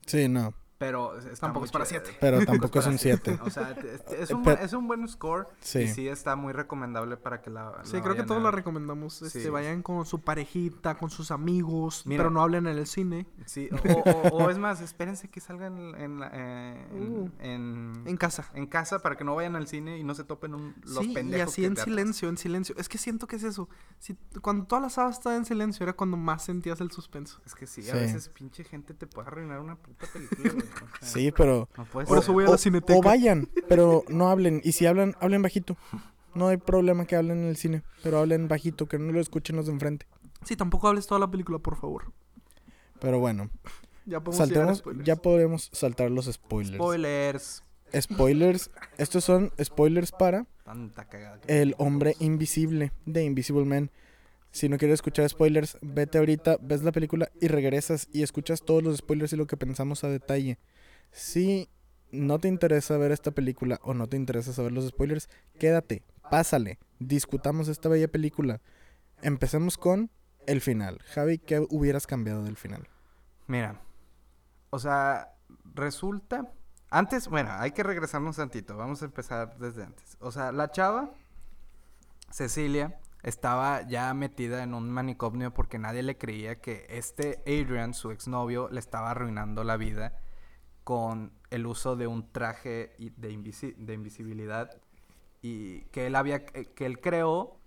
Sí, 0.06 0.28
no. 0.28 0.54
Pero 0.78 1.18
está 1.18 1.46
Tampoco 1.46 1.64
es 1.64 1.72
para 1.72 1.86
chido. 1.86 2.02
siete. 2.04 2.18
Pero 2.20 2.38
tampoco 2.46 2.78
es 2.80 2.86
un 2.86 2.98
siete. 2.98 3.38
7. 3.38 3.40
O 3.44 3.50
sea, 3.50 3.70
es, 3.70 4.30
Eh, 4.30 4.34
un, 4.34 4.46
es 4.48 4.72
un 4.74 4.86
buen 4.86 5.08
score. 5.08 5.48
Sí. 5.60 5.78
Y 5.80 5.88
sí 5.88 6.06
está 6.08 6.36
muy 6.36 6.52
recomendable 6.52 7.16
para 7.16 7.40
que 7.40 7.48
la. 7.48 7.80
Sí, 7.84 7.96
la 7.96 8.02
creo 8.02 8.14
que 8.14 8.24
todos 8.24 8.40
a 8.40 8.44
la 8.44 8.50
recomendamos. 8.50 9.22
Este, 9.22 9.40
Sí. 9.42 9.48
vayan 9.48 9.82
con 9.82 10.04
su 10.04 10.20
parejita, 10.20 10.96
con 10.96 11.08
sus 11.08 11.30
amigos, 11.30 12.02
Mira. 12.04 12.20
pero 12.24 12.30
no 12.30 12.42
hablen 12.42 12.66
en 12.66 12.76
el 12.76 12.86
cine. 12.86 13.26
Sí, 13.46 13.70
o, 13.96 14.10
o- 14.10 14.44
o 14.44 14.50
es 14.50 14.58
más, 14.58 14.82
espérense 14.82 15.30
que 15.30 15.40
salgan 15.40 15.94
en, 15.94 16.20
la- 16.20 16.30
eh, 16.34 16.86
en, 16.92 17.12
Uh. 17.12 17.30
en- 17.38 18.02
En 18.04 18.16
casa. 18.18 18.50
en 18.52 18.66
casa 18.66 18.98
para 18.98 19.16
que 19.16 19.24
no 19.24 19.34
vayan 19.34 19.56
al 19.56 19.68
cine 19.68 19.96
y 19.98 20.04
no 20.04 20.14
se 20.14 20.24
topen 20.24 20.54
un, 20.54 20.74
los 20.84 21.04
sí, 21.04 21.10
y 21.12 21.14
pendejos. 21.14 21.52
así 21.52 21.62
que 21.62 21.68
en 21.68 21.74
te- 21.74 21.84
silencio, 21.84 22.28
en 22.28 22.36
silencio. 22.36 22.74
Es 22.78 22.90
que 22.90 22.98
siento 22.98 23.26
que 23.26 23.36
es 23.36 23.44
eso. 23.44 23.70
Si, 23.98 24.14
cuando 24.42 24.66
toda 24.66 24.82
la 24.82 24.90
sala 24.90 25.08
estaba 25.08 25.36
en 25.36 25.46
silencio 25.46 25.84
era 25.84 25.94
cuando 25.94 26.18
más 26.18 26.44
sentías 26.44 26.82
el 26.82 26.90
suspenso. 26.90 27.40
Es 27.46 27.54
que 27.54 27.66
sí, 27.66 27.82
Sí. 27.82 27.90
a 27.90 27.94
veces 27.94 28.28
pinche 28.28 28.62
gente 28.62 28.92
te 28.92 29.06
puede 29.06 29.28
arruinar 29.28 29.60
una 29.60 29.76
puta 29.76 30.06
película. 30.12 30.52
güey, 30.70 30.84
o 30.92 30.96
sea, 31.00 31.08
Sí, 31.08 31.32
pero... 31.32 31.68
No 31.76 31.84
Por 31.86 32.04
o- 32.08 32.20
eso 32.20 32.32
voy 32.32 32.44
a 32.44 32.48
la 32.50 32.58
cineteca. 32.58 32.98
O 32.98 33.02
vayan, 33.02 33.48
pero 33.68 34.04
no 34.08 34.28
hablen. 34.28 34.60
Y 34.64 34.72
si 34.72 34.86
hablan, 34.86 35.14
hablen 35.20 35.42
bajito. 35.42 35.76
No 36.34 36.48
hay 36.48 36.56
problema 36.58 37.06
que 37.06 37.16
hablen 37.16 37.38
en 37.38 37.48
el 37.48 37.56
cine, 37.56 37.82
pero 38.02 38.18
hablen 38.18 38.46
bajito, 38.48 38.86
que 38.86 38.98
no 38.98 39.12
lo 39.12 39.20
escuchen 39.20 39.56
los 39.56 39.66
de 39.66 39.72
enfrente. 39.72 40.06
Sí, 40.44 40.54
tampoco 40.56 40.88
hables 40.88 41.06
toda 41.06 41.18
la 41.18 41.30
película, 41.30 41.58
por 41.58 41.76
favor. 41.76 42.12
Pero 43.00 43.18
bueno, 43.18 43.50
Ya 44.04 44.20
podemos 44.20 44.36
saltemos, 44.48 44.82
ya 45.04 45.16
podemos 45.16 45.70
saltar 45.72 46.10
los 46.10 46.26
spoilers. 46.26 46.76
Spoilers. 46.76 47.62
Spoilers, 47.98 48.70
estos 48.98 49.24
son 49.24 49.52
spoilers 49.62 50.12
para 50.12 50.46
Tanta 50.64 51.04
cagada. 51.08 51.40
que- 51.40 51.62
El 51.62 51.74
hombre 51.78 52.16
invisible 52.20 52.92
de 53.06 53.24
Invisible 53.24 53.64
Man. 53.64 53.90
Si 54.56 54.70
no 54.70 54.78
quieres 54.78 54.94
escuchar 54.94 55.28
spoilers, 55.28 55.76
vete 55.82 56.16
ahorita, 56.16 56.56
ves 56.62 56.82
la 56.82 56.90
película 56.90 57.30
y 57.42 57.48
regresas 57.48 58.08
y 58.10 58.22
escuchas 58.22 58.62
todos 58.62 58.82
los 58.82 58.96
spoilers 58.96 59.34
y 59.34 59.36
lo 59.36 59.46
que 59.46 59.58
pensamos 59.58 60.02
a 60.02 60.08
detalle. 60.08 60.58
Si 61.10 61.68
no 62.10 62.38
te 62.38 62.48
interesa 62.48 62.96
ver 62.96 63.12
esta 63.12 63.32
película 63.32 63.78
o 63.82 63.92
no 63.92 64.08
te 64.08 64.16
interesa 64.16 64.54
saber 64.54 64.72
los 64.72 64.88
spoilers, 64.88 65.28
quédate, 65.58 66.04
pásale, 66.30 66.78
discutamos 66.98 67.68
esta 67.68 67.90
bella 67.90 68.08
película. 68.08 68.62
Empecemos 69.20 69.76
con 69.76 70.10
el 70.46 70.62
final. 70.62 71.00
Javi, 71.04 71.36
¿qué 71.36 71.60
hubieras 71.68 72.06
cambiado 72.06 72.42
del 72.42 72.56
final? 72.56 72.88
Mira, 73.48 73.82
o 74.70 74.78
sea, 74.78 75.34
resulta... 75.74 76.50
Antes, 76.88 77.28
bueno, 77.28 77.50
hay 77.52 77.72
que 77.72 77.82
regresarnos 77.82 78.36
tantito. 78.36 78.74
Vamos 78.74 79.02
a 79.02 79.04
empezar 79.04 79.58
desde 79.58 79.84
antes. 79.84 80.16
O 80.18 80.32
sea, 80.32 80.50
la 80.50 80.70
chava, 80.70 81.10
Cecilia, 82.30 82.98
estaba 83.26 83.82
ya 83.82 84.14
metida 84.14 84.62
en 84.62 84.72
un 84.72 84.90
manicomio 84.90 85.52
porque 85.52 85.78
nadie 85.78 86.02
le 86.02 86.16
creía 86.16 86.60
que 86.60 86.86
este 86.88 87.42
Adrian, 87.46 87.92
su 87.92 88.10
exnovio, 88.12 88.68
le 88.70 88.78
estaba 88.80 89.10
arruinando 89.10 89.64
la 89.64 89.76
vida 89.76 90.18
con 90.84 91.32
el 91.50 91.66
uso 91.66 91.96
de 91.96 92.06
un 92.06 92.30
traje 92.32 92.94
de, 92.98 93.30
invisi- 93.32 93.74
de 93.76 93.94
invisibilidad 93.94 94.70
y 95.42 95.80
que 95.92 96.06
él 96.06 96.14
había 96.16 96.36
eh, 96.54 96.66
que 96.74 96.86
él 96.86 97.00
creó 97.00 97.58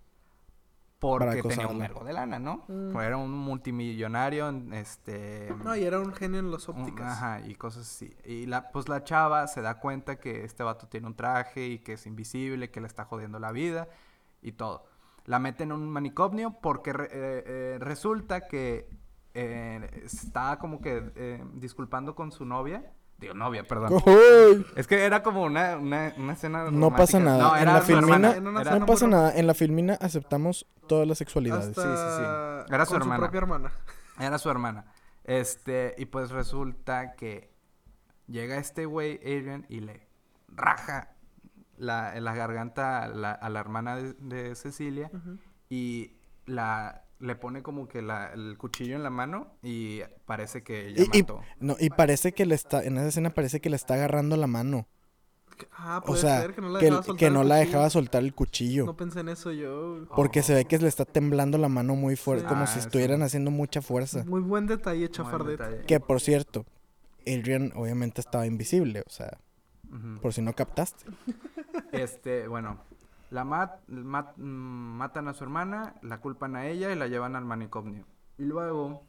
porque 0.99 1.41
tenía 1.43 1.67
un 1.67 1.79
vergo 1.79 2.03
de 2.03 2.11
lana, 2.11 2.39
¿no? 2.39 2.65
Mm. 2.67 2.91
Pues 2.91 3.07
Era 3.07 3.15
un 3.17 3.31
multimillonario, 3.31 4.49
este 4.73 5.53
No, 5.63 5.75
y 5.75 5.83
era 5.83 5.99
un 5.99 6.13
genio 6.13 6.39
en 6.39 6.51
las 6.51 6.67
un- 6.67 6.81
ópticas. 6.81 7.13
Ajá, 7.13 7.41
y 7.47 7.55
cosas 7.55 7.83
así. 7.83 8.13
Y 8.25 8.45
la, 8.47 8.69
pues 8.71 8.89
la 8.89 9.03
chava 9.05 9.47
se 9.47 9.61
da 9.61 9.79
cuenta 9.79 10.17
que 10.19 10.43
este 10.43 10.61
vato 10.63 10.87
tiene 10.87 11.07
un 11.07 11.15
traje 11.15 11.67
y 11.67 11.79
que 11.79 11.93
es 11.93 12.05
invisible, 12.05 12.69
que 12.69 12.81
le 12.81 12.87
está 12.87 13.05
jodiendo 13.05 13.39
la 13.39 13.51
vida 13.53 13.87
y 14.41 14.51
todo. 14.53 14.85
La 15.25 15.39
mete 15.39 15.63
en 15.63 15.71
un 15.71 15.89
manicomio 15.89 16.57
porque 16.61 16.93
re- 16.93 17.09
eh, 17.11 17.43
eh, 17.45 17.77
resulta 17.79 18.47
que 18.47 18.89
eh, 19.33 20.01
está 20.03 20.57
como 20.59 20.81
que 20.81 21.11
eh, 21.15 21.43
disculpando 21.53 22.15
con 22.15 22.31
su 22.31 22.45
novia. 22.45 22.93
Digo, 23.19 23.33
novia, 23.33 23.63
perdón. 23.65 24.01
Es 24.77 24.87
que 24.87 25.03
era 25.03 25.21
como 25.23 25.43
una, 25.43 25.77
una, 25.77 26.13
una 26.17 26.33
escena 26.33 26.71
No 26.71 26.95
pasa 26.95 27.19
nada. 27.19 27.37
No, 27.49 27.57
En 27.57 27.65
la 27.65 27.81
su 27.81 27.91
hermana. 27.97 28.31
filmina- 28.33 28.79
No 28.79 28.85
pasa 28.85 29.05
muy 29.07 29.11
nada, 29.15 29.33
en 29.37 29.45
la 29.45 29.53
filmina 29.53 29.97
aceptamos 29.99 30.65
todas 30.87 31.05
las 31.07 31.17
sexualidades. 31.17 31.67
Hasta 31.67 31.81
Sí, 31.81 31.87
sí, 31.89 32.67
sí. 32.67 32.73
Era 32.73 32.85
su 32.85 32.93
con 32.93 33.01
hermana. 33.01 33.19
propia 33.19 33.37
hermana. 33.39 33.71
Era 34.19 34.37
su 34.37 34.49
hermana. 34.49 34.85
Este, 35.25 35.95
y 35.97 36.05
pues 36.05 36.31
resulta 36.31 37.13
que 37.15 37.51
llega 38.27 38.57
este 38.57 38.85
güey, 38.85 39.17
Adrian, 39.17 39.65
y 39.69 39.81
le 39.81 40.07
raja 40.47 41.09
la, 41.79 42.19
la 42.19 42.35
garganta 42.35 43.03
a 43.03 43.07
la, 43.07 43.31
a 43.31 43.49
la 43.49 43.59
hermana 43.59 43.95
de, 43.95 44.13
de 44.13 44.53
Cecilia 44.55 45.09
y 45.69 46.11
la 46.45 47.03
le 47.19 47.35
pone 47.35 47.61
como 47.63 47.87
que 47.89 48.01
la- 48.01 48.31
el 48.33 48.57
cuchillo 48.57 48.95
en 48.95 49.03
la 49.03 49.09
mano 49.09 49.57
y 49.61 49.99
parece 50.25 50.63
que 50.63 50.87
ella 50.87 51.03
Y, 51.11 51.17
y- 51.17 51.21
mató. 51.23 51.41
no, 51.59 51.75
y 51.79 51.89
parece 51.89 52.31
que 52.31 52.45
le 52.45 52.55
está, 52.55 52.81
en 52.83 52.95
esa 52.97 53.07
escena 53.07 53.29
parece 53.31 53.59
que 53.59 53.69
le 53.69 53.75
está 53.75 53.95
agarrando 53.95 54.37
la 54.37 54.47
mano. 54.47 54.87
Ah, 55.73 55.97
O 56.01 56.07
puede 56.07 56.21
sea, 56.21 56.39
ser 56.39 56.53
que 56.55 56.61
no 56.61 56.69
la 56.69 56.79
que, 56.79 56.85
dejaba 56.85 57.03
soltar 57.03 57.19
que 57.19 57.25
el 57.27 57.33
no 57.33 57.43
la 57.43 57.55
cuchillo. 57.55 57.67
dejaba 57.67 57.89
soltar 57.89 58.23
el 58.23 58.33
cuchillo. 58.33 58.85
No 58.85 58.95
pensé 58.95 59.19
en 59.19 59.27
eso 59.27 59.51
yo. 59.51 60.05
Porque 60.15 60.41
se 60.43 60.53
ve 60.53 60.63
que 60.63 60.77
le 60.77 60.87
está 60.87 61.03
temblando 61.03 61.57
la 61.57 61.67
mano 61.67 61.95
muy 61.95 62.15
fuerte, 62.15 62.43
Sí. 62.45 62.47
como 62.47 62.63
Ah, 62.63 62.67
si 62.67 62.75
sí. 62.75 62.79
estuvieran 62.79 63.21
haciendo 63.21 63.51
mucha 63.51 63.81
fuerza. 63.81 64.23
Muy 64.25 64.39
buen 64.39 64.67
detalle, 64.67 64.99
Buen 65.07 65.11
chafardet. 65.11 65.59
detalle. 65.59 65.85
Que 65.85 65.99
por 65.99 66.21
cierto, 66.21 66.65
Adrian 67.27 67.73
obviamente 67.75 68.21
estaba 68.21 68.45
invisible, 68.45 69.03
o 69.05 69.09
sea, 69.09 69.37
Por 70.21 70.33
si 70.33 70.41
no 70.41 70.53
captaste. 70.53 71.05
Este, 71.91 72.47
bueno, 72.47 72.77
la 73.31 73.43
mat- 73.43 73.81
mat- 73.87 74.37
matan 74.37 75.27
a 75.27 75.33
su 75.33 75.43
hermana, 75.43 75.95
la 76.03 76.19
culpan 76.21 76.55
a 76.55 76.67
ella 76.67 76.91
y 76.91 76.95
la 76.95 77.07
llevan 77.07 77.35
al 77.35 77.45
manicomio. 77.45 78.05
Y 78.37 78.43
luego, 78.45 79.01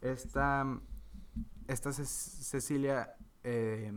esta, 0.00 0.66
esta 1.68 1.92
Ce- 1.92 2.04
Cecilia, 2.04 3.14
eh, 3.44 3.92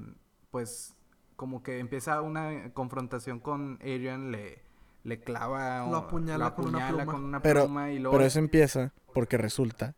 pues, 0.52 0.94
como 1.36 1.64
que 1.64 1.80
empieza 1.80 2.22
una 2.22 2.72
confrontación 2.74 3.40
con 3.40 3.80
Adrian, 3.82 4.32
le, 4.32 4.62
le 5.04 5.20
clava... 5.22 5.88
Lo 5.90 5.98
apuñala 5.98 6.50
lo 6.50 6.56
con 6.56 6.68
una 6.68 6.78
apuñala 6.86 7.04
pluma. 7.04 7.12
con 7.14 7.24
una 7.24 7.42
Pero- 7.42 7.64
pluma 7.66 7.92
y 7.92 7.98
luego... 8.00 8.16
Pero 8.18 8.28
eso 8.28 8.38
empieza 8.40 8.94
porque 9.14 9.38
resulta 9.40 9.96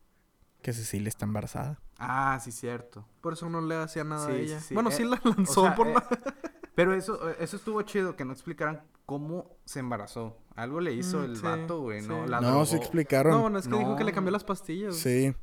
que 0.62 0.72
Cecilia 0.74 1.10
está 1.10 1.26
embarazada. 1.26 1.80
Ah, 1.98 2.40
sí, 2.44 2.52
cierto. 2.52 3.08
Por 3.22 3.34
eso 3.34 3.50
no 3.50 3.62
le 3.62 3.76
hacía 3.76 4.04
nada 4.04 4.26
Sí, 4.28 4.32
a 4.32 4.36
ella. 4.36 4.60
sí. 4.60 4.74
Bueno, 4.74 4.90
Eh, 4.90 4.94
sí 4.94 5.04
la 5.04 5.22
O 5.24 5.30
lanzó 5.30 5.62
sea, 5.64 5.76
por 5.76 5.88
eh, 5.88 5.94
la... 5.94 6.08
Pero 6.76 6.94
eso, 6.94 7.30
eso 7.40 7.56
estuvo 7.56 7.82
chido, 7.84 8.16
que 8.18 8.26
no 8.26 8.34
explicaran 8.34 8.84
cómo 9.06 9.56
se 9.64 9.80
embarazó. 9.80 10.38
Algo 10.56 10.82
le 10.82 10.94
hizo 10.94 11.20
Mm, 11.20 11.24
el 11.24 11.36
sí, 11.38 11.42
vato, 11.44 11.80
güey, 11.82 12.02
¿no? 12.02 12.26
sí. 12.26 12.30
La 12.30 12.42
no, 12.42 12.50
drogó. 12.50 12.66
se 12.66 12.76
explicaron. 12.78 13.32
No, 13.34 13.42
bueno, 13.44 13.60
es 13.60 13.68
que 13.68 13.78
dijo 13.78 13.96
que 13.96 14.04
le 14.04 14.12
No. 14.12 14.16
cambió 14.16 14.32
las 14.32 14.44
pastillas. 14.44 14.96
sí, 14.96 15.34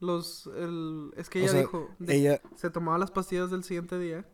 Los, 0.00 0.48
el, 0.56 1.12
es 1.16 1.30
que 1.30 1.38
O 1.38 1.42
ella 1.42 1.50
sea, 1.52 1.60
dijo, 1.60 1.88
de- 2.00 2.16
ella, 2.16 2.40
se 2.56 2.70
tomaba 2.70 2.98
las 2.98 3.12
pastillas 3.12 3.52
del 3.52 3.62
siguiente 3.62 3.96
día 4.00 4.26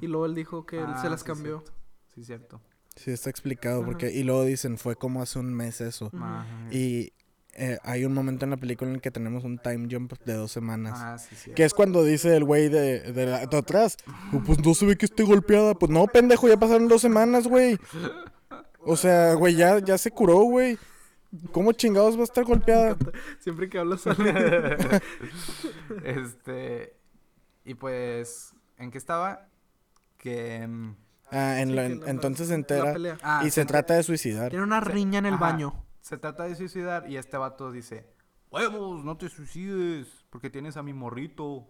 y 0.00 0.06
luego 0.06 0.26
él 0.26 0.34
dijo 0.36 0.64
que 0.66 0.78
él 0.78 0.86
Ah, 0.88 1.02
se 1.02 1.10
las 1.10 1.20
sí, 1.20 1.26
cambió. 1.26 1.58
cierto. 1.60 1.72
Sí, 2.14 2.24
cierto. 2.24 2.60
sí 2.94 3.10
está 3.10 3.28
explicado, 3.30 3.78
Ajá. 3.80 3.86
porque, 3.86 4.12
y 4.12 4.22
luego 4.22 4.44
dicen, 4.44 4.78
fue 4.78 4.94
como 4.94 5.22
hace 5.22 5.38
un 5.40 5.52
mes 5.52 5.80
eso. 5.80 6.10
Ajá. 6.14 6.46
Y 6.70 7.12
eh, 7.54 7.78
hay 7.82 8.04
un 8.04 8.14
momento 8.14 8.44
en 8.44 8.50
la 8.50 8.56
película 8.56 8.88
en 8.90 8.96
el 8.96 9.00
que 9.02 9.10
tenemos 9.10 9.44
un 9.44 9.58
time 9.58 9.88
jump 9.90 10.12
de 10.24 10.34
dos 10.34 10.50
semanas. 10.52 10.94
Ah, 10.96 11.18
sí, 11.18 11.34
cierto. 11.34 11.56
Que 11.56 11.64
es 11.64 11.74
cuando 11.74 12.04
dice 12.04 12.36
el 12.36 12.44
güey 12.44 12.68
de, 12.68 13.00
de, 13.12 13.26
la- 13.26 13.46
de 13.46 13.56
atrás, 13.58 13.96
"Oh, 14.32 14.42
pues 14.44 14.58
no 14.64 14.74
se 14.74 14.86
ve 14.86 14.96
que 14.96 15.06
esté 15.06 15.22
golpeada. 15.24 15.74
Pues 15.74 15.90
no, 15.90 16.06
pendejo, 16.06 16.48
ya 16.48 16.56
pasaron 16.56 16.88
dos 16.88 17.02
semanas, 17.02 17.46
güey. 17.46 17.78
O 18.80 18.96
sea, 18.96 19.34
güey, 19.34 19.54
ya, 19.56 19.78
ya 19.78 19.98
se 19.98 20.10
curó, 20.10 20.38
güey. 20.42 20.78
¿Cómo 21.52 21.72
chingados 21.72 22.16
va 22.16 22.22
a 22.22 22.24
estar 22.24 22.44
golpeada? 22.44 22.96
Siempre 23.40 23.68
que 23.68 23.78
hablas 23.78 24.00
sale. 24.02 24.98
este. 26.04 26.96
Y 27.64 27.74
pues. 27.74 28.52
¿En 28.78 28.90
qué 28.90 28.98
estaba? 28.98 29.46
Que. 30.16 30.66
mm, 30.66 30.94
Ah, 31.32 31.60
en 31.60 31.70
Sí, 31.70 31.78
en- 31.78 32.02
entonces 32.08 32.48
se 32.48 32.54
entera 32.54 32.92
ah, 33.22 33.42
y 33.46 33.50
se 33.50 33.64
trata 33.64 33.94
de 33.94 34.02
suicidar. 34.02 34.50
Tiene 34.50 34.64
una 34.64 34.80
riña 34.80 35.20
en 35.20 35.26
el 35.26 35.34
ajá. 35.34 35.40
baño. 35.52 35.84
Se 36.00 36.16
trata 36.18 36.44
de 36.44 36.54
suicidar 36.54 37.08
y 37.10 37.16
este 37.16 37.36
vato 37.36 37.70
dice: 37.72 38.06
¡Huevos! 38.50 39.04
No 39.04 39.16
te 39.16 39.28
suicides. 39.28 40.24
Porque 40.30 40.48
tienes 40.50 40.76
a 40.76 40.82
mi 40.82 40.92
morrito. 40.92 41.66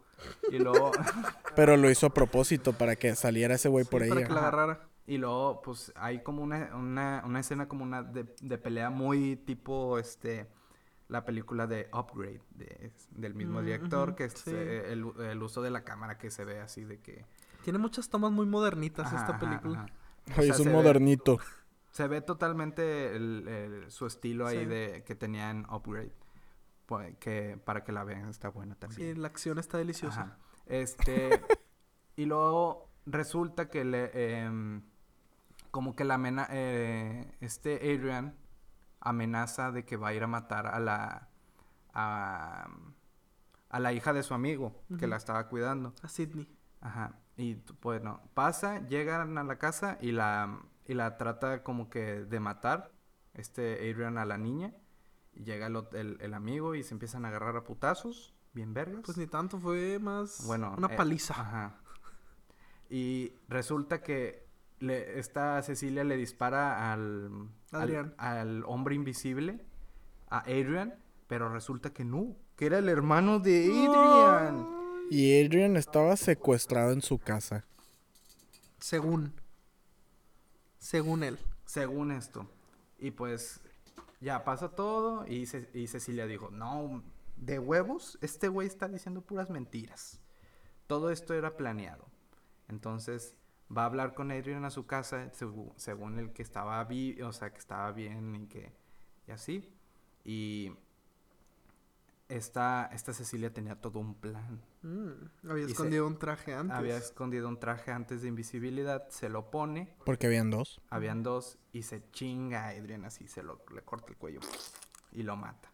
Y 0.50 0.58
luego. 0.58 0.92
Pero 1.56 1.76
lo 1.76 1.90
hizo 1.90 2.06
a 2.06 2.10
propósito 2.10 2.72
para 2.72 2.96
que 2.96 3.14
saliera 3.16 3.54
ese 3.54 3.68
güey 3.68 3.84
Sí, 3.84 3.90
por 3.90 4.00
para 4.02 4.18
ella. 4.20 4.26
que 4.26 4.32
la 4.32 4.40
Ajá. 4.40 4.48
agarrara. 4.48 4.86
Y 5.06 5.18
luego, 5.18 5.60
pues, 5.62 5.92
hay 5.96 6.22
como 6.22 6.42
una, 6.42 6.76
una, 6.76 7.22
una 7.26 7.40
escena 7.40 7.66
como 7.66 7.82
una 7.82 8.02
de, 8.02 8.32
de 8.40 8.58
pelea 8.58 8.90
muy 8.90 9.34
tipo, 9.34 9.98
este, 9.98 10.46
la 11.08 11.24
película 11.24 11.66
de 11.66 11.88
Upgrade, 11.92 12.40
de- 12.50 12.92
del 13.10 13.34
mismo 13.34 13.60
Mm, 13.60 13.64
director, 13.64 14.14
que 14.14 14.24
es 14.26 14.34
sí. 14.34 14.52
eh, 14.54 14.92
el, 14.92 15.10
el 15.20 15.42
uso 15.42 15.62
de 15.62 15.70
la 15.70 15.82
cámara 15.82 16.16
que 16.16 16.30
se 16.30 16.44
ve 16.44 16.60
así 16.60 16.84
de 16.84 17.00
que... 17.00 17.24
Tiene 17.64 17.80
muchas 17.80 18.08
tomas 18.08 18.30
muy 18.30 18.46
modernitas 18.46 19.06
Ajá, 19.08 19.16
esta 19.16 19.30
ajá, 19.32 19.38
película. 19.40 19.86
sea, 20.32 20.44
es 20.44 20.60
un 20.60 20.66
ve- 20.66 20.72
modernito. 20.74 21.38
Se 21.90 22.06
ve 22.08 22.20
totalmente 22.20 23.14
el- 23.16 23.48
el- 23.48 23.90
su 23.90 24.06
estilo 24.06 24.46
ahí 24.46 24.60
Sí. 24.60 24.66
de 24.66 25.04
que 25.04 25.14
tenía 25.14 25.50
en 25.50 25.66
Upgrade. 25.70 26.12
Pues, 26.86 27.16
que 27.18 27.60
para 27.64 27.84
que 27.84 27.92
la 27.92 28.02
vean, 28.04 28.28
está 28.28 28.48
buena 28.48 28.74
Sí, 28.74 28.80
también. 28.80 29.22
la 29.22 29.28
acción 29.28 29.58
está 29.58 29.78
deliciosa. 29.78 30.20
Ajá. 30.22 30.38
Este, 30.66 31.28
y 32.16 32.26
luego 32.26 32.88
resulta 33.06 33.70
que 33.70 33.84
le, 33.84 34.10
em, 34.44 34.82
como 35.70 35.94
que 35.94 36.04
la 36.04 36.14
amena, 36.14 36.46
eh, 36.50 37.32
este 37.40 37.76
Adrian 37.76 38.36
amenaza 39.00 39.70
de 39.72 39.84
que 39.84 39.96
va 39.96 40.08
a 40.08 40.14
ir 40.14 40.22
a 40.22 40.26
matar 40.26 40.66
a 40.66 40.78
la, 40.80 41.28
a, 41.94 42.68
a 43.68 43.80
la 43.80 43.92
hija 43.92 44.12
de 44.12 44.22
su 44.22 44.34
amigo, 44.34 44.74
que 44.98 45.06
la 45.06 45.16
estaba 45.16 45.48
cuidando. 45.48 45.94
A 46.02 46.08
Sidney. 46.08 46.48
Ajá. 46.80 47.14
Y 47.36 47.62
bueno, 47.82 48.20
pasa, 48.34 48.80
llegan 48.88 49.38
a 49.38 49.44
la 49.44 49.56
casa 49.58 49.96
y 50.00 50.12
la, 50.12 50.60
y 50.90 50.94
la 50.94 51.16
trata 51.16 51.62
como 51.62 51.88
que 51.88 52.24
de 52.24 52.40
matar, 52.40 52.90
este 53.34 53.74
Adrian 53.88 54.18
a 54.18 54.24
la 54.24 54.38
niña. 54.38 54.74
Y 55.32 55.44
llega 55.44 55.68
el, 55.68 55.76
el, 55.92 56.18
el 56.20 56.34
amigo 56.34 56.74
y 56.74 56.82
se 56.82 56.94
empiezan 56.94 57.24
a 57.24 57.28
agarrar 57.28 57.56
a 57.56 57.62
putazos, 57.62 58.34
bien 58.54 58.74
vergas. 58.74 59.02
Pues 59.04 59.16
ni 59.16 59.28
tanto, 59.28 59.60
fue 59.60 60.00
más 60.00 60.44
Bueno, 60.48 60.74
una 60.76 60.88
eh, 60.88 60.96
paliza. 60.96 61.34
Ajá. 61.40 61.78
Y 62.88 63.34
resulta 63.46 64.02
que 64.02 64.48
le, 64.80 65.20
esta 65.20 65.62
Cecilia 65.62 66.02
le 66.02 66.16
dispara 66.16 66.92
al, 66.92 67.48
al, 67.70 68.14
al 68.18 68.64
hombre 68.66 68.96
invisible, 68.96 69.64
a 70.28 70.40
Adrian, 70.40 70.96
pero 71.28 71.52
resulta 71.52 71.92
que 71.92 72.04
no, 72.04 72.34
que 72.56 72.66
era 72.66 72.78
el 72.78 72.88
hermano 72.88 73.38
de 73.38 73.66
Adrian. 73.66 74.66
Y 75.08 75.40
Adrian 75.40 75.76
estaba 75.76 76.16
secuestrado 76.16 76.90
en 76.90 77.00
su 77.00 77.20
casa. 77.20 77.64
Según. 78.80 79.40
Según 80.80 81.22
él. 81.22 81.38
Según 81.66 82.10
esto. 82.10 82.50
Y 82.98 83.12
pues 83.12 83.60
ya 84.20 84.42
pasa 84.44 84.70
todo 84.70 85.26
y, 85.26 85.48
y 85.74 85.86
Cecilia 85.86 86.26
dijo, 86.26 86.50
no, 86.50 87.02
de 87.36 87.58
huevos, 87.58 88.18
este 88.22 88.48
güey 88.48 88.66
está 88.66 88.88
diciendo 88.88 89.20
puras 89.20 89.50
mentiras. 89.50 90.20
Todo 90.86 91.10
esto 91.10 91.34
era 91.34 91.56
planeado. 91.56 92.06
Entonces 92.68 93.36
va 93.74 93.82
a 93.82 93.86
hablar 93.86 94.14
con 94.14 94.32
Adrian 94.32 94.64
a 94.64 94.70
su 94.70 94.86
casa, 94.86 95.30
según 95.76 96.18
el 96.18 96.32
que 96.32 96.42
estaba 96.42 96.82
vi 96.84 97.20
o 97.22 97.32
sea, 97.32 97.52
que 97.52 97.58
estaba 97.58 97.92
bien 97.92 98.34
y 98.34 98.46
que 98.46 98.72
y 99.28 99.30
así. 99.30 99.72
Y 100.24 100.72
esta, 102.30 102.88
esta 102.92 103.12
Cecilia 103.12 103.52
tenía 103.52 103.76
todo 103.80 103.98
un 103.98 104.14
plan. 104.14 104.62
Mm, 104.82 105.48
había 105.50 105.64
Y 105.64 105.66
se- 105.66 105.72
escondido 105.72 106.06
un 106.06 106.18
traje 106.18 106.54
antes. 106.54 106.76
Había 106.76 106.96
escondido 106.96 107.48
un 107.48 107.58
traje 107.60 107.90
antes 107.92 108.22
de 108.22 108.28
invisibilidad, 108.28 109.08
se 109.10 109.28
lo 109.28 109.50
pone 109.50 109.94
Porque 110.06 110.26
habían 110.26 110.50
dos. 110.50 110.80
habían 110.90 111.22
dos 111.22 111.58
y 111.72 111.82
se 111.82 112.02
chinga 112.12 112.64
a 112.66 112.68
Adrian 112.70 113.04
así, 113.04 113.28
se 113.28 113.42
lo, 113.42 113.62
le 113.74 113.82
corta 113.82 114.08
el 114.08 114.16
cuello 114.16 114.40
y 115.12 115.22
lo 115.22 115.36
mata. 115.36 115.70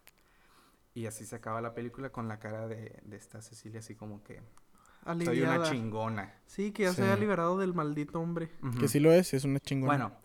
Y 0.94 1.06
así 1.06 1.24
se 1.26 1.36
acaba 1.36 1.60
la 1.60 1.74
película 1.74 2.10
con 2.10 2.26
la 2.26 2.38
cara 2.38 2.66
de, 2.66 3.00
de 3.04 3.16
esta 3.16 3.42
Cecilia 3.42 3.80
así 3.80 3.94
como 3.94 4.22
que 4.24 4.40
soy 5.24 5.42
una 5.42 5.62
chingona. 5.62 6.34
Sí, 6.46 6.72
que 6.72 6.84
ya 6.84 6.90
Sí. 6.90 6.96
se 6.96 7.02
había 7.02 7.16
liberado 7.16 7.58
del 7.58 7.74
maldito 7.74 8.18
hombre. 8.20 8.50
Que 8.80 8.88
sí 8.88 8.98
lo 8.98 9.12
es, 9.12 9.34
es 9.34 9.44
una 9.44 9.60
chingona. 9.60 9.92
Bueno, 9.92 10.16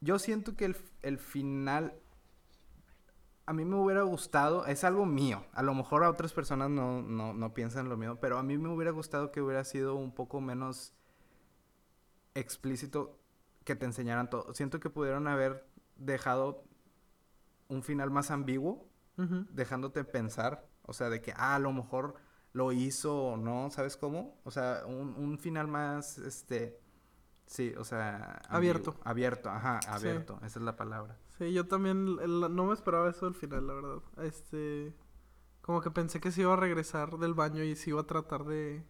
yo 0.00 0.18
siento 0.18 0.56
que 0.56 0.64
el, 0.66 0.76
el 1.02 1.18
final 1.18 1.94
a 3.46 3.52
mí 3.52 3.64
me 3.64 3.76
hubiera 3.76 4.02
gustado, 4.02 4.66
es 4.66 4.84
algo 4.84 5.04
mío, 5.04 5.44
a 5.52 5.62
lo 5.62 5.74
mejor 5.74 6.04
a 6.04 6.10
otras 6.10 6.32
personas 6.32 6.70
no, 6.70 7.02
no, 7.02 7.34
no 7.34 7.54
piensan 7.54 7.88
lo 7.88 7.96
mío, 7.96 8.18
pero 8.20 8.38
a 8.38 8.42
mí 8.42 8.56
me 8.56 8.68
hubiera 8.68 8.92
gustado 8.92 9.32
que 9.32 9.40
hubiera 9.40 9.64
sido 9.64 9.96
un 9.96 10.14
poco 10.14 10.40
menos 10.40 10.94
explícito 12.34 13.18
que 13.64 13.76
te 13.76 13.84
enseñaran 13.84 14.30
todo. 14.30 14.54
Siento 14.54 14.80
que 14.80 14.90
pudieron 14.90 15.26
haber 15.26 15.66
dejado 15.96 16.64
un 17.68 17.82
final 17.82 18.10
más 18.10 18.30
ambiguo, 18.30 18.88
dejándote 19.50 20.02
pensar, 20.02 20.68
o 20.82 20.92
sea, 20.92 21.08
de 21.08 21.20
que, 21.20 21.32
ah, 21.36 21.54
a 21.54 21.58
lo 21.60 21.72
mejor 21.72 22.16
lo 22.52 22.72
hizo 22.72 23.22
o 23.24 23.36
no, 23.36 23.70
¿sabes 23.70 23.96
cómo? 23.96 24.40
O 24.44 24.50
sea, 24.50 24.82
un, 24.86 25.14
un 25.16 25.38
final 25.38 25.68
más, 25.68 26.18
este, 26.18 26.80
sí, 27.46 27.72
o 27.78 27.84
sea... 27.84 28.40
Abierto. 28.48 28.96
Abierto, 29.04 29.50
ajá, 29.50 29.80
Sí. 29.82 29.88
abierto, 29.90 30.36
esa 30.44 30.58
es 30.58 30.64
la 30.64 30.76
palabra. 30.76 31.18
Sí, 31.38 31.52
yo 31.52 31.66
también 31.66 32.16
el- 32.22 32.40
no 32.54 32.66
me 32.66 32.74
esperaba 32.74 33.10
eso 33.10 33.26
al 33.26 33.34
final, 33.34 33.66
la 33.66 33.74
verdad. 33.74 33.98
Este. 34.22 34.94
Como 35.60 35.80
que 35.80 35.90
pensé 35.90 36.20
que 36.20 36.30
se 36.32 36.42
iba 36.42 36.52
a 36.52 36.56
regresar 36.56 37.18
del 37.18 37.34
baño 37.34 37.62
y 37.62 37.76
se 37.76 37.90
iba 37.90 38.00
a 38.00 38.06
tratar 38.06 38.44
de, 38.44 38.82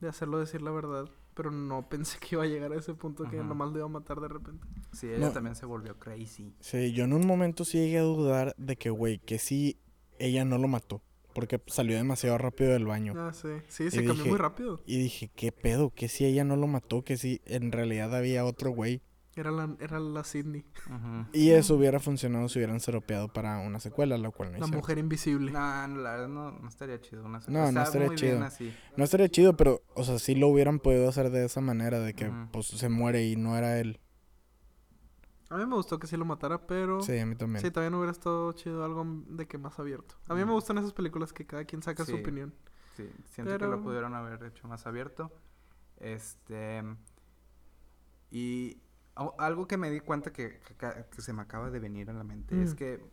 de 0.00 0.08
hacerlo 0.08 0.38
decir 0.38 0.62
la 0.62 0.70
verdad. 0.70 1.08
Pero 1.34 1.50
no 1.50 1.88
pensé 1.88 2.18
que 2.20 2.36
iba 2.36 2.44
a 2.44 2.46
llegar 2.46 2.72
a 2.72 2.76
ese 2.76 2.94
punto 2.94 3.24
que 3.28 3.38
Ajá. 3.38 3.46
nomás 3.48 3.70
lo 3.70 3.78
iba 3.78 3.86
a 3.86 3.90
matar 3.90 4.20
de 4.20 4.28
repente. 4.28 4.66
Sí, 4.92 5.08
ella 5.08 5.26
No. 5.28 5.32
también 5.32 5.56
se 5.56 5.66
volvió 5.66 5.98
crazy. 5.98 6.54
Sí, 6.60 6.92
yo 6.92 7.04
en 7.04 7.12
un 7.14 7.26
momento 7.26 7.64
sí 7.64 7.78
llegué 7.78 7.98
a 7.98 8.02
dudar 8.02 8.54
de 8.58 8.76
que, 8.76 8.90
güey, 8.90 9.18
que 9.18 9.38
sí, 9.38 9.80
ella 10.18 10.44
no 10.44 10.58
lo 10.58 10.68
mató. 10.68 11.02
Porque 11.34 11.60
salió 11.66 11.96
demasiado 11.96 12.38
rápido 12.38 12.72
del 12.72 12.84
baño. 12.86 13.14
Ah, 13.16 13.32
sí. 13.32 13.48
Sí, 13.68 13.84
Y 13.84 13.90
se 13.90 13.96
cambió 13.98 14.14
dije- 14.14 14.28
muy 14.28 14.38
rápido. 14.38 14.82
Y 14.86 14.98
dije, 14.98 15.30
¿qué 15.34 15.52
pedo? 15.52 15.90
Que 15.90 16.08
si 16.08 16.24
ella 16.24 16.44
no 16.44 16.56
lo 16.56 16.66
mató, 16.66 17.02
que 17.02 17.16
si 17.16 17.40
en 17.46 17.72
realidad 17.72 18.14
había 18.14 18.44
otro 18.44 18.70
güey. 18.70 19.00
Era 19.34 19.50
la, 19.50 19.74
era 19.80 19.98
la 19.98 20.24
Sidney. 20.24 20.62
Ujú. 20.88 21.26
Y 21.32 21.52
eso 21.52 21.76
hubiera 21.76 21.98
funcionado 22.00 22.50
si 22.50 22.58
hubieran 22.58 22.80
seropeado 22.80 23.32
para 23.32 23.60
una 23.60 23.80
secuela, 23.80 24.18
la 24.18 24.30
cual 24.30 24.48
no 24.52 24.58
La 24.58 24.64
hicieron. 24.66 24.78
mujer 24.80 24.98
invisible. 24.98 25.50
No, 25.50 25.88
no, 25.88 26.02
la 26.02 26.10
verdad 26.10 26.28
no, 26.28 26.50
no 26.52 26.68
estaría 26.68 27.00
chido. 27.00 27.24
Una 27.24 27.40
No, 27.48 27.60
no 27.62 27.68
está 27.68 27.82
estaría 27.84 28.06
muy 28.08 28.16
chido. 28.16 28.32
Bien 28.32 28.42
así. 28.42 28.74
No 28.98 29.04
estaría 29.04 29.30
chido, 29.30 29.56
pero, 29.56 29.80
o 29.94 30.04
sea, 30.04 30.18
sí 30.18 30.34
lo 30.34 30.48
hubieran 30.48 30.80
podido 30.80 31.08
hacer 31.08 31.30
de 31.30 31.46
esa 31.46 31.62
manera, 31.62 31.98
de 32.00 32.12
que, 32.12 32.30
pues, 32.52 32.66
se 32.66 32.90
muere 32.90 33.24
y 33.26 33.36
no 33.36 33.56
era 33.56 33.80
él. 33.80 34.00
A 35.52 35.58
mí 35.58 35.66
me 35.66 35.74
gustó 35.74 35.98
que 35.98 36.06
sí 36.06 36.16
lo 36.16 36.24
matara, 36.24 36.66
pero... 36.66 37.02
Sí, 37.02 37.18
a 37.18 37.26
mí 37.26 37.34
también. 37.36 37.62
Sí, 37.62 37.70
también 37.70 37.94
hubiera 37.94 38.12
estado 38.12 38.52
chido 38.52 38.84
algo 38.84 39.04
de 39.28 39.46
que 39.46 39.58
más 39.58 39.78
abierto. 39.78 40.14
A 40.28 40.34
mí 40.34 40.40
me 40.40 40.46
Mm. 40.46 40.54
gustan 40.54 40.78
esas 40.78 40.92
películas 40.92 41.32
que 41.32 41.46
cada 41.46 41.64
quien 41.64 41.82
saca 41.82 42.04
su 42.04 42.16
opinión. 42.16 42.54
Sí, 42.96 43.08
siento 43.30 43.52
que 43.52 43.58
Pero- 43.58 43.70
lo 43.70 43.82
pudieron 43.82 44.14
haber 44.14 44.42
hecho 44.44 44.66
más 44.68 44.86
abierto. 44.86 45.30
Este. 45.98 46.82
Y 48.30 48.80
algo 49.38 49.66
que 49.66 49.76
me 49.76 49.90
di 49.90 50.00
cuenta 50.00 50.32
que, 50.32 50.60
que 50.60 50.74
que 51.10 51.20
se 51.22 51.32
me 51.32 51.42
acaba 51.42 51.70
de 51.70 51.78
venir 51.78 52.08
a 52.10 52.14
la 52.14 52.24
mente 52.24 52.60
es 52.62 52.72
Mm. 52.72 52.76
que 52.76 53.04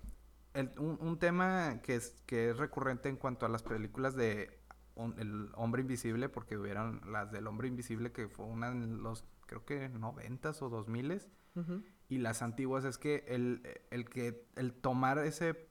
el- 0.53 0.71
un, 0.79 0.97
un 1.01 1.19
tema 1.19 1.81
que 1.83 1.95
es, 1.95 2.21
que 2.25 2.49
es 2.51 2.57
recurrente 2.57 3.09
en 3.09 3.17
cuanto 3.17 3.45
a 3.45 3.49
las 3.49 3.63
películas 3.63 4.15
de 4.15 4.57
un- 4.95 5.17
El 5.19 5.49
Hombre 5.55 5.81
Invisible, 5.81 6.29
porque 6.29 6.57
hubieron 6.57 7.01
las 7.11 7.31
del 7.31 7.47
Hombre 7.47 7.67
Invisible 7.67 8.11
que 8.11 8.27
fue 8.29 8.45
una 8.45 8.69
en 8.69 9.03
los, 9.03 9.25
creo 9.45 9.65
que 9.65 9.89
noventas 9.89 10.61
o 10.61 10.69
dos 10.69 10.87
miles, 10.87 11.29
Ujú. 11.55 11.83
Y 12.09 12.17
las 12.17 12.41
antiguas 12.41 12.83
es 12.85 12.97
que 12.97 13.23
el, 13.27 13.61
el 13.91 14.09
que 14.09 14.43
el 14.55 14.73
tomar 14.73 15.19
ese 15.19 15.69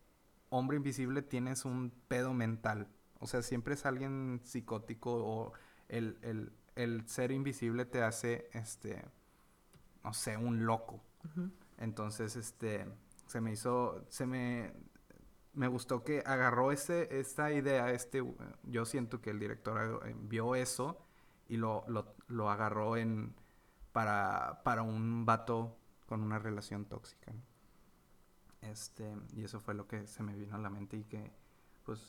hombre 0.50 0.76
invisible 0.76 1.20
tienes 1.20 1.64
un 1.64 1.92
pedo 2.06 2.32
mental. 2.32 2.88
O 3.18 3.26
sea, 3.26 3.42
siempre 3.42 3.74
es 3.74 3.84
alguien 3.84 4.40
psicótico 4.44 5.12
o 5.12 5.52
el, 5.88 6.16
el, 6.22 6.52
el 6.76 7.06
ser 7.08 7.32
invisible 7.32 7.84
te 7.84 8.02
hace, 8.02 8.48
este, 8.52 9.04
no 10.04 10.14
sé, 10.14 10.36
un 10.36 10.64
loco. 10.64 11.02
Entonces, 11.76 12.36
este, 12.36 12.86
se 13.26 13.40
me 13.40 13.52
hizo, 13.52 14.04
se 14.08 14.24
me, 14.24 14.72
me 15.54 15.66
gustó 15.66 16.04
que 16.04 16.22
agarró 16.24 16.70
ese, 16.70 17.18
esta 17.18 17.52
idea, 17.52 17.90
este, 17.92 18.22
yo 18.62 18.84
siento 18.84 19.20
que 19.20 19.30
el 19.30 19.40
director 19.40 20.06
eh, 20.06 20.14
vio 20.20 20.54
eso 20.54 21.04
y 21.48 21.56
lo, 21.56 21.84
lo, 21.88 22.14
lo 22.28 22.48
agarró 22.48 22.96
en, 22.96 23.34
para, 23.92 24.62
para 24.62 24.82
un 24.82 25.26
vato 25.26 25.77
con 26.08 26.22
una 26.22 26.38
relación 26.38 26.84
tóxica. 26.86 27.32
¿no? 27.32 27.42
Este, 28.62 29.14
y 29.34 29.44
eso 29.44 29.60
fue 29.60 29.74
lo 29.74 29.86
que 29.86 30.06
se 30.06 30.22
me 30.22 30.34
vino 30.34 30.56
a 30.56 30.58
la 30.58 30.70
mente 30.70 30.96
y 30.96 31.04
que, 31.04 31.30
pues, 31.84 32.00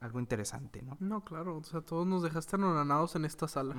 algo 0.00 0.18
interesante, 0.20 0.82
¿no? 0.82 0.96
No, 1.00 1.24
claro. 1.24 1.56
O 1.58 1.64
sea, 1.64 1.80
todos 1.80 2.06
nos 2.06 2.22
dejaste 2.22 2.56
anonadados 2.56 3.14
en 3.16 3.24
esta 3.24 3.46
sala. 3.48 3.76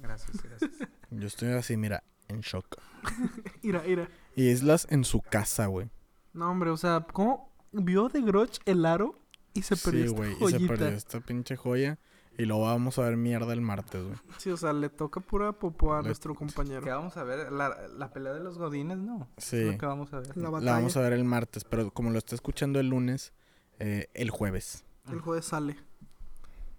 Gracias, 0.00 0.42
gracias. 0.42 0.70
Yo 1.10 1.26
estoy 1.26 1.48
así, 1.50 1.76
mira, 1.76 2.02
en 2.28 2.40
shock. 2.40 2.76
Ira, 3.62 3.86
ira. 3.86 4.08
Y 4.34 4.48
Islas 4.48 4.86
en 4.90 5.04
su 5.04 5.20
casa, 5.20 5.66
güey. 5.66 5.90
No, 6.32 6.50
hombre, 6.50 6.70
o 6.70 6.76
sea, 6.76 7.06
¿cómo 7.12 7.52
vio 7.72 8.08
de 8.08 8.20
Groch 8.22 8.58
el 8.64 8.84
aro 8.86 9.18
y 9.52 9.62
se 9.62 9.76
perdió 9.76 10.02
Sí, 10.02 10.06
esta 10.08 10.16
güey. 10.16 10.32
Y 10.32 10.34
se 10.34 10.40
joyita? 10.40 10.68
perdió 10.68 10.88
esta 10.88 11.20
pinche 11.20 11.56
joya. 11.56 11.98
Y 12.36 12.46
luego 12.46 12.62
vamos 12.64 12.98
a 12.98 13.02
ver 13.02 13.16
mierda 13.16 13.52
el 13.52 13.60
martes, 13.60 14.02
güey. 14.02 14.16
Sí, 14.38 14.50
o 14.50 14.56
sea, 14.56 14.72
le 14.72 14.88
toca 14.88 15.20
pura 15.20 15.52
popó 15.52 15.94
a 15.94 16.00
Le- 16.02 16.08
nuestro 16.08 16.34
compañero. 16.34 16.82
¿Qué 16.82 16.90
vamos 16.90 17.16
a 17.16 17.22
ver? 17.24 17.52
La, 17.52 17.86
la 17.96 18.12
pelea 18.12 18.32
de 18.32 18.40
los 18.40 18.58
godines, 18.58 18.98
¿no? 18.98 19.28
Es 19.36 19.44
Sí. 19.44 19.62
lo 19.64 19.78
que 19.78 19.86
vamos 19.86 20.12
a 20.12 20.18
ver. 20.20 20.36
La 20.36 20.50
vamos 20.50 20.96
a 20.96 21.00
ver 21.00 21.12
el 21.12 21.24
martes, 21.24 21.62
pero 21.64 21.90
como 21.92 22.10
lo 22.10 22.18
está 22.18 22.34
escuchando 22.34 22.80
el 22.80 22.88
lunes, 22.88 23.32
eh, 23.78 24.08
el 24.14 24.30
jueves. 24.30 24.84
El 25.10 25.20
jueves 25.20 25.44
sale. 25.44 25.76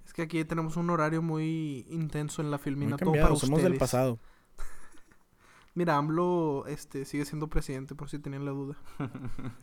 Es 0.05 0.13
que 0.13 0.23
aquí 0.23 0.43
tenemos 0.45 0.75
un 0.77 0.89
horario 0.89 1.21
muy 1.21 1.85
intenso 1.89 2.41
en 2.41 2.51
la 2.51 2.57
Muy 2.57 2.63
filmina. 2.63 2.97
todo 2.97 3.05
cambiado, 3.07 3.29
para 3.29 3.39
somos 3.39 3.63
del 3.63 3.77
pasado. 3.77 4.19
Mira, 5.73 5.97
AMLO 5.97 6.65
este, 6.67 7.03
sigue 7.05 7.25
siendo 7.25 7.47
presidente, 7.49 7.95
por 7.95 8.09
si 8.09 8.19
tenían 8.19 8.45
la 8.45 8.51
duda. 8.51 8.77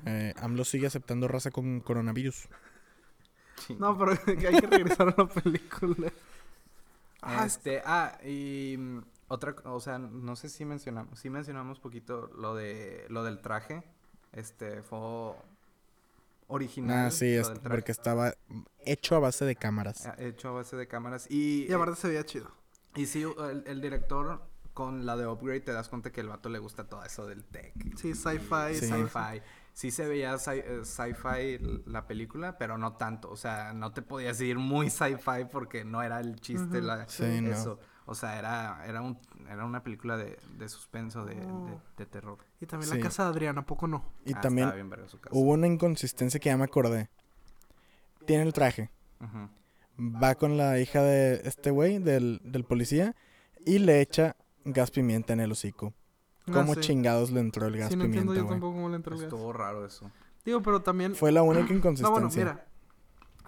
Eh, 0.05 0.35
AMLO 0.37 0.65
sigue 0.65 0.87
aceptando 0.87 1.27
raza 1.29 1.51
con 1.51 1.81
coronavirus. 1.81 2.49
No, 3.79 3.97
pero 3.99 4.13
hay 4.27 4.37
que 4.61 4.67
regresar 4.67 5.09
a 5.09 5.15
la 5.23 5.27
película. 5.29 6.13
Ah, 7.21 7.47
Este, 7.47 7.83
ah, 7.85 8.19
y 8.25 8.77
mm, 8.79 8.99
otra, 9.29 9.55
o 9.65 9.81
sea, 9.81 9.99
no 9.99 10.37
sé 10.37 10.49
si 10.49 10.65
mencionamos, 10.65 11.19
sí 11.19 11.31
mencionamos 11.31 11.79
poquito 11.79 12.29
lo 12.37 12.55
de 12.55 13.07
lo 13.09 13.23
del 13.25 13.41
traje. 13.41 13.83
Este 14.33 14.83
fue 14.83 15.35
original. 16.49 17.07
Ah, 17.07 17.11
sí, 17.11 17.27
es 17.35 17.49
porque 17.63 17.93
estaba 17.93 18.35
hecho 18.85 19.17
a 19.17 19.21
base 19.21 19.45
de 19.45 19.57
cámaras. 19.57 20.07
ah, 20.07 20.15
hecho 20.19 20.49
a 20.49 20.53
base 20.53 20.77
de 20.77 20.87
cámaras 20.89 21.27
y 21.31 21.67
Y 21.69 21.73
aparte 21.73 21.97
se 21.97 22.09
veía 22.09 22.25
chido. 22.25 22.51
y 22.95 23.07
sí, 23.07 23.23
el, 23.23 23.65
el 23.67 23.81
director 23.81 24.43
con 24.75 25.05
la 25.07 25.17
de 25.17 25.27
Upgrade 25.27 25.61
te 25.61 25.73
das 25.73 25.89
cuenta 25.89 26.11
que 26.11 26.21
el 26.23 26.29
vato 26.29 26.49
le 26.49 26.59
gusta 26.59 26.85
todo 26.89 27.05
eso 27.05 27.27
del 27.27 27.45
tech. 27.45 27.73
Sí, 27.97 28.15
sci-fi. 28.15 28.75
Sí. 28.75 28.87
Sci-fi. 28.87 29.43
Sí 29.75 29.91
se 29.91 30.07
veía 30.07 30.35
sci- 30.35 30.63
eh, 30.65 30.85
sci-fi 30.85 31.83
la 31.87 32.07
película, 32.07 32.59
pero 32.59 32.77
no 32.77 32.95
tanto. 32.95 33.31
O 33.31 33.37
sea, 33.37 33.73
no 33.73 33.93
te 33.93 34.03
podías 34.03 34.41
ir 34.41 34.59
muy 34.59 34.91
sci-fi 34.91 35.47
porque 35.51 35.85
no 35.85 36.03
era 36.03 36.21
el 36.21 36.37
chiste 36.41 36.83
la, 36.83 37.09
Sí, 37.09 37.41
no. 37.41 37.51
eso. 37.51 37.79
O 38.05 38.15
sea, 38.15 38.39
era, 38.39 38.85
era, 38.87 39.01
un, 39.01 39.19
era 39.49 39.65
una 39.65 39.83
película 39.83 40.17
de, 40.17 40.39
de 40.59 40.69
suspenso, 40.69 41.25
de, 41.25 41.37
de- 41.37 41.47
Oh. 41.47 41.81
de 41.97 42.05
terror. 42.07 42.39
Y 42.61 42.67
también 42.67 42.91
Sí. 42.91 42.99
la 42.99 43.03
casa 43.05 43.25
de 43.25 43.31
Adrián, 43.31 43.57
¿a 43.59 43.65
poco 43.65 43.87
no? 43.87 44.05
Y 44.27 44.35
Ah, 44.35 44.41
también 44.41 44.67
estaba 44.69 44.75
bien 44.77 44.91
verga 44.91 45.09
su 45.09 45.21
casa. 45.21 45.35
hubo 45.37 45.53
una 45.53 45.67
inconsistencia 45.69 46.39
que 46.41 46.49
ya 46.51 46.57
me 46.57 46.65
acordé. 46.65 47.09
Tiene 48.27 48.43
el 48.43 48.53
traje. 48.53 48.91
Va 49.99 50.35
con 50.35 50.57
la 50.57 50.79
hija 50.81 51.01
de 51.03 51.43
este 51.45 51.71
güey, 51.71 51.99
del, 51.99 52.41
del 52.45 52.65
policía, 52.65 53.15
y 53.65 53.79
le 53.79 54.01
echa 54.01 54.37
gas 54.65 54.91
pimienta 54.91 55.33
en 55.33 55.41
el 55.41 55.53
hocico. 55.53 55.95
¿Cómo 56.51 56.75
chingados 56.77 57.31
le 57.31 57.41
entró 57.41 57.67
el 57.67 57.77
gas 57.77 57.91
Sí, 57.91 57.97
no 57.97 58.05
entiendo 58.05 58.35
yo 58.35 58.47
tampoco 58.47 58.73
cómo 58.75 58.89
le 58.89 58.97
entró 58.97 59.15
el 59.15 59.21
gas. 59.23 59.33
Estuvo 59.33 59.53
raro 59.53 59.85
eso. 59.87 60.11
Digo, 60.45 60.61
pero 60.63 60.83
también... 60.83 61.15
Fue 61.15 61.31
la 61.33 61.43
única 61.43 61.67
No, 61.71 61.77
inconsistencia. 61.77 62.11
bueno, 62.11 62.29
mira. 62.35 62.67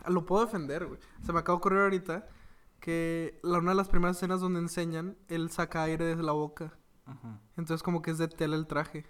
Lo 0.09 0.25
puedo 0.27 0.45
defender, 0.45 0.87
güey. 0.87 1.01
Se 1.25 1.33
me 1.33 1.41
acaba 1.41 1.57
de 1.57 1.59
ocurrir 1.59 1.81
ahorita 1.81 2.27
que 2.81 3.41
la, 3.43 3.59
una 3.59 3.71
de 3.71 3.77
las 3.77 3.89
primeras 3.89 4.17
escenas 4.19 4.41
donde 4.41 4.61
enseñan, 4.61 5.17
él 5.29 5.51
saca 5.51 5.83
aire 5.85 6.05
desde 6.05 6.23
la 6.23 6.33
boca. 6.33 6.77
Ujú. 7.07 7.29
Entonces 7.57 7.83
como 7.83 8.03
que 8.03 8.11
es 8.11 8.19
de 8.19 8.29
tela 8.29 8.55
el 8.57 8.67
traje. 8.67 9.07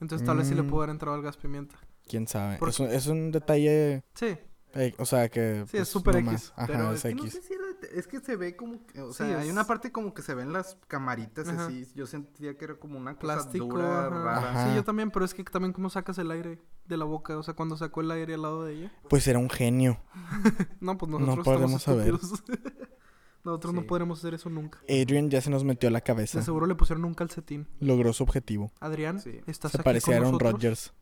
Entonces 0.00 0.26
tal 0.26 0.38
vez 0.38 0.48
sí 0.48 0.54
le 0.54 0.62
Mm. 0.62 0.66
pudo 0.68 0.80
haber 0.80 0.90
entrado 0.90 1.16
el 1.16 1.22
gas 1.22 1.36
pimienta. 1.36 1.76
¿Quién 2.08 2.26
sabe? 2.26 2.56
Porque- 2.58 2.70
Es, 2.70 2.80
un, 2.80 2.86
es 2.88 3.06
un 3.06 3.30
detalle, 3.30 4.02
Sí, 4.14 4.36
eh, 4.74 4.94
o 4.98 5.04
sea, 5.04 5.28
que... 5.28 5.64
Sí, 5.68 5.76
es 5.76 5.80
pues, 5.82 5.88
súper 5.88 6.24
no 6.24 6.30
X. 6.32 6.52
Ajá, 6.56 6.66
Pero 6.66 6.92
es 6.92 6.96
es 6.96 7.02
que 7.02 7.14
no 7.14 7.22
X. 7.24 7.32
sé 7.34 7.42
si 7.42 7.52
era 7.52 7.59
de- 7.59 7.59
es 7.94 8.06
que 8.06 8.20
se 8.20 8.36
ve 8.36 8.56
como, 8.56 8.86
que- 8.86 9.00
o 9.00 9.12
Sí, 9.12 9.24
sea, 9.24 9.38
hay 9.40 9.50
una 9.50 9.64
parte 9.64 9.92
como 9.92 10.14
que 10.14 10.22
se 10.22 10.34
ven 10.34 10.52
las 10.52 10.76
camaritas 10.88 11.48
Ajá. 11.48 11.66
así. 11.66 11.86
Yo 11.94 12.06
sentía 12.06 12.56
que 12.56 12.64
era 12.64 12.74
como 12.76 12.98
una 12.98 13.14
cosa 13.14 13.20
plástico. 13.20 13.66
dura, 13.66 14.00
ajá. 14.06 14.08
rara. 14.08 14.36
Ajá. 14.50 14.68
Sí, 14.70 14.76
yo 14.76 14.84
también, 14.84 15.10
pero 15.10 15.24
es 15.24 15.34
que 15.34 15.42
también 15.44 15.72
cómo 15.72 15.90
sacas 15.90 16.18
el 16.18 16.30
aire 16.30 16.60
de 16.86 16.96
la 16.96 17.04
boca. 17.04 17.36
O 17.38 17.42
sea, 17.42 17.54
cuando 17.54 17.76
sacó 17.76 18.00
el 18.00 18.10
aire 18.10 18.34
al 18.34 18.42
lado 18.42 18.64
de 18.64 18.74
ella. 18.74 18.92
Pues 19.08 19.26
era 19.28 19.38
un 19.38 19.50
genio. 19.50 20.00
No, 20.80 20.96
pues 20.98 21.10
No 21.10 21.18
nosotros 21.18 21.44
podremos 21.44 21.72
estamos 21.80 21.82
saber. 21.82 22.14
nosotros 23.44 23.72
no 23.74 23.82
podremos 23.86 24.18
hacer 24.18 24.34
eso 24.34 24.50
nunca. 24.50 24.78
Adrian 24.88 25.30
ya 25.30 25.40
se 25.40 25.50
nos 25.50 25.64
metió 25.64 25.88
a 25.88 25.92
la 25.92 26.00
cabeza. 26.02 26.38
De 26.38 26.44
seguro 26.44 26.66
le 26.66 26.74
pusieron 26.74 27.04
un 27.04 27.14
calcetín. 27.14 27.66
Logró 27.80 28.12
su 28.12 28.22
objetivo. 28.22 28.70
Adrián, 28.80 29.20
Sí. 29.20 29.40
estás 29.46 29.72
Se 29.72 29.78
aquí 29.78 29.84
parecía 29.84 30.16
a 30.16 30.18
con 30.18 30.26
Aaron 30.26 30.32
nosotros? 30.38 30.52
Rodgers. 30.52 30.92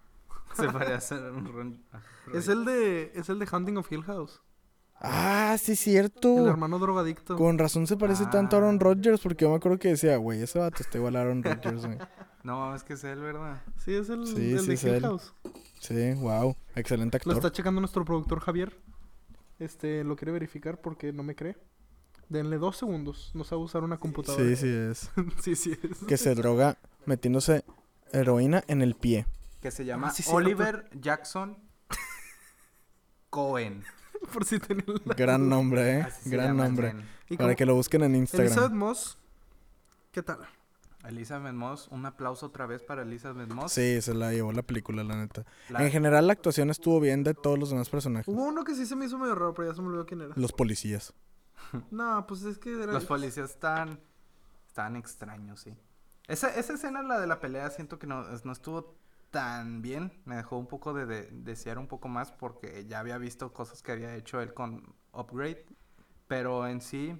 Se 0.57 0.69
parece 0.73 1.14
a 1.14 1.19
un 1.33 1.45
ron- 1.47 1.83
ah, 1.93 2.01
Es 2.33 2.49
el 2.49 2.64
de 2.64 3.12
es 3.14 3.29
el 3.29 3.38
de 3.38 3.49
Hunting 3.53 3.77
of 3.77 3.91
Hill 3.93 4.03
House. 4.05 4.41
Ah, 5.01 5.57
sí, 5.61 5.73
El 5.73 5.77
cierto. 5.79 6.49
hermano 6.49 6.79
drogadicto. 6.79 7.37
Con 7.37 7.57
razón 7.59 7.87
se 7.87 7.97
parece 7.97 8.27
tanto 8.27 8.57
a 8.57 8.59
Aaron 8.59 8.77
Ah. 8.77 8.85
Rodgers 8.85 9.21
porque 9.21 9.45
yo 9.45 9.51
me 9.51 9.57
acuerdo 9.57 9.79
que 9.79 9.89
decía, 9.89 10.17
güey, 10.17 10.43
ese 10.43 10.59
vato 10.59 10.83
está 10.83 10.99
igual 10.99 11.17
a 11.17 11.21
Aaron 11.21 11.43
Rodgers, 11.43 11.87
güey. 11.87 11.99
No 12.45 12.61
mames 12.61 12.83
que 12.85 12.95
es 12.95 13.05
él, 13.05 13.21
¿verdad? 13.21 13.61
Sí, 13.85 13.95
es 13.95 14.09
el, 14.09 14.27
Sí, 14.27 14.53
el 14.53 14.61
sí 14.61 14.67
de 14.69 14.75
es 14.75 14.85
él. 14.85 15.03
House. 15.03 15.35
Sí, 15.81 16.13
wow. 16.15 16.57
Excelente 16.77 17.19
Lo 17.19 17.33
actor. 17.33 17.37
está 17.37 17.53
checando 17.53 17.81
nuestro 17.81 18.05
productor 18.05 18.41
Javier. 18.41 18.81
Este, 19.59 20.03
lo 20.05 20.17
quiere 20.17 20.33
verificar 20.33 20.81
porque 20.81 21.13
no 21.13 21.23
me 21.25 21.35
cree. 21.35 21.57
Denle 22.29 22.57
dos 22.59 22.77
segundos. 22.79 23.33
No 23.35 23.43
sabe 23.45 23.61
usar 23.63 23.83
una 23.83 23.99
computadora. 23.99 24.43
Sí, 24.45 24.57
sí 24.57 24.69
es. 24.69 25.11
sí, 25.43 25.57
sí 25.57 25.73
es. 25.83 25.99
Que 26.07 26.17
se 26.17 26.35
droga 26.37 26.79
metiéndose 27.07 27.65
heroína 28.13 28.63
en 28.69 28.83
el 28.83 28.95
pie. 28.95 29.27
Que 29.61 29.71
se 29.73 29.85
llama 29.85 30.09
Ah, 30.09 30.11
sí. 30.13 30.23
Oliver 30.29 30.89
Jackson 30.99 31.59
Cohen. 33.31 33.85
Por 34.33 34.45
si 34.45 34.59
tenían 34.59 34.87
la 35.05 35.14
Gran 35.14 35.41
duda. 35.45 35.51
nombre, 35.57 35.99
¿eh? 35.99 36.03
Así 36.03 36.31
Gran 36.31 36.57
nombre. 36.57 36.95
Y 37.29 37.37
Para 37.37 37.49
como- 37.49 37.57
que 37.57 37.67
lo 37.67 37.75
busquen 37.75 38.03
en 38.05 38.14
Elizabeth 38.14 38.47
Instagram. 38.49 38.79
Moss. 38.79 39.19
¿Qué 40.12 40.23
tal? 40.23 40.38
Elizabeth 41.07 41.53
Moss, 41.55 41.88
un 41.88 42.05
aplauso 42.07 42.47
otra 42.47 42.67
vez 42.67 42.83
para 42.83 43.03
Elizabeth 43.03 43.49
Moss. 43.53 43.73
Sí, 43.73 44.01
se 44.03 44.14
la 44.14 44.33
llevó 44.33 44.53
la 44.53 44.62
película, 44.62 45.05
la 45.05 45.17
neta. 45.17 45.45
La- 45.69 45.85
En 45.85 45.91
general, 45.91 46.27
la 46.27 46.33
actuación 46.33 46.71
estuvo 46.71 47.01
bien 47.01 47.23
de 47.25 47.35
todos 47.35 47.59
los 47.59 47.71
demás 47.71 47.88
personajes. 47.88 48.27
Hubo 48.29 48.45
uno 48.45 48.64
que 48.64 48.75
sí 48.75 48.85
se 48.85 48.97
me 48.97 49.05
hizo 49.07 49.17
medio 49.19 49.35
raro, 49.35 49.55
pero 49.55 49.69
ya 49.69 49.75
se 49.75 49.81
me 49.83 49.88
olvidó 49.88 50.07
quién 50.07 50.21
era. 50.23 50.33
Los 50.37 50.53
policías. 50.53 51.12
No, 51.91 52.27
pues 52.27 52.43
es 52.45 52.59
que 52.59 52.73
era. 52.83 52.93
Los 52.93 53.05
policías 53.05 53.51
están, 53.51 54.01
están 54.67 54.97
extraños, 54.97 55.61
sí. 55.61 55.75
Esa, 56.27 56.55
esa 56.55 56.75
escena, 56.75 57.03
la 57.03 57.21
de 57.21 57.27
la 57.27 57.41
pelea, 57.41 57.69
siento 57.71 57.99
que 57.99 58.07
no, 58.07 58.23
no 58.45 58.53
estuvo 58.53 58.95
tan 59.31 59.83
bien. 59.83 60.12
Me 60.25 60.37
dejó 60.37 60.59
un 60.59 60.67
poco 60.67 60.93
de, 60.95 61.07
de- 61.07 61.29
desear 61.33 61.79
un 61.79 61.87
poco 61.87 62.09
más 62.09 62.33
porque 62.33 62.85
ya 62.87 63.01
había 63.01 63.19
visto 63.19 63.53
cosas 63.53 63.83
que 63.83 63.93
había 63.93 64.14
hecho 64.14 64.41
él 64.41 64.55
con 64.55 64.95
Upgrade. 65.12 65.64
Pero 66.27 66.67
en 66.67 66.81
sí, 66.81 67.14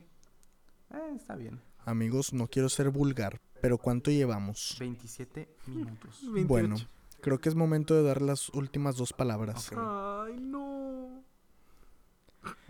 eh, 0.90 1.12
está 1.16 1.35
bien. 1.37 1.61
Amigos, 1.85 2.33
no 2.35 2.47
quiero 2.49 2.68
ser 2.68 2.90
vulgar, 2.90 3.40
pero 3.62 3.79
¿cuánto 3.79 4.11
llevamos? 4.11 4.77
27 4.79 5.49
minutos. 5.66 6.21
28. 6.23 6.47
Bueno, 6.47 6.77
creo 7.23 7.38
que 7.40 7.49
es 7.49 7.55
momento 7.55 7.94
de 7.94 8.03
dar 8.03 8.21
las 8.21 8.51
últimas 8.51 8.97
dos 8.97 9.12
palabras. 9.14 9.71
Ay, 9.75 10.38
no. 10.40 11.23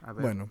A 0.02 0.12
ver, 0.12 0.22
Bueno, 0.22 0.48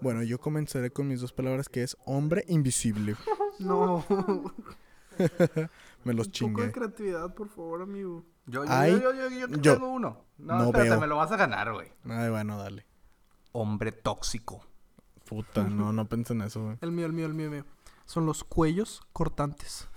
bueno, 0.00 0.22
yo 0.22 0.40
comenzaré 0.40 0.90
con 0.90 1.06
mis 1.08 1.20
dos 1.20 1.32
palabras 1.32 1.68
que 1.68 1.82
es 1.82 1.96
hombre 2.06 2.44
invisible. 2.48 3.16
No. 3.58 4.02
Me 6.04 6.14
los 6.14 6.28
Un 6.40 6.52
poco 6.52 6.62
de 6.62 6.72
creatividad, 6.72 7.32
por 7.34 7.48
favor, 7.48 7.82
amigo. 7.82 8.24
Yo, 8.46 8.64
yo, 8.64 8.70
Ay, 8.72 8.92
yo, 8.92 9.12
yo, 9.14 9.28
yo, 9.28 9.46
yo 9.48 9.56
yo- 9.58 9.74
tengo 9.74 9.88
uno. 9.90 10.24
No, 10.38 10.58
no 10.58 10.64
espérate, 10.66 10.90
veo. 10.90 11.00
me 11.00 11.06
lo 11.06 11.16
vas 11.16 11.30
a 11.30 11.36
ganar, 11.36 11.72
güey. 11.72 11.88
Ay, 12.08 12.28
bueno, 12.30 12.58
dale. 12.58 12.84
Hombre 13.52 13.92
tóxico. 13.92 14.66
Puta, 15.28 15.62
no, 15.62 15.92
no 15.92 16.06
pensé 16.08 16.32
en 16.32 16.42
eso, 16.42 16.64
güey. 16.64 16.76
El 16.80 16.90
mío, 16.92 17.06
el 17.06 17.12
mío, 17.12 17.26
el 17.26 17.34
mío, 17.34 17.46
el 17.46 17.52
mío. 17.52 17.64
Son 18.04 18.26
los 18.26 18.42
cuellos 18.42 19.00
cortantes. 19.12 19.88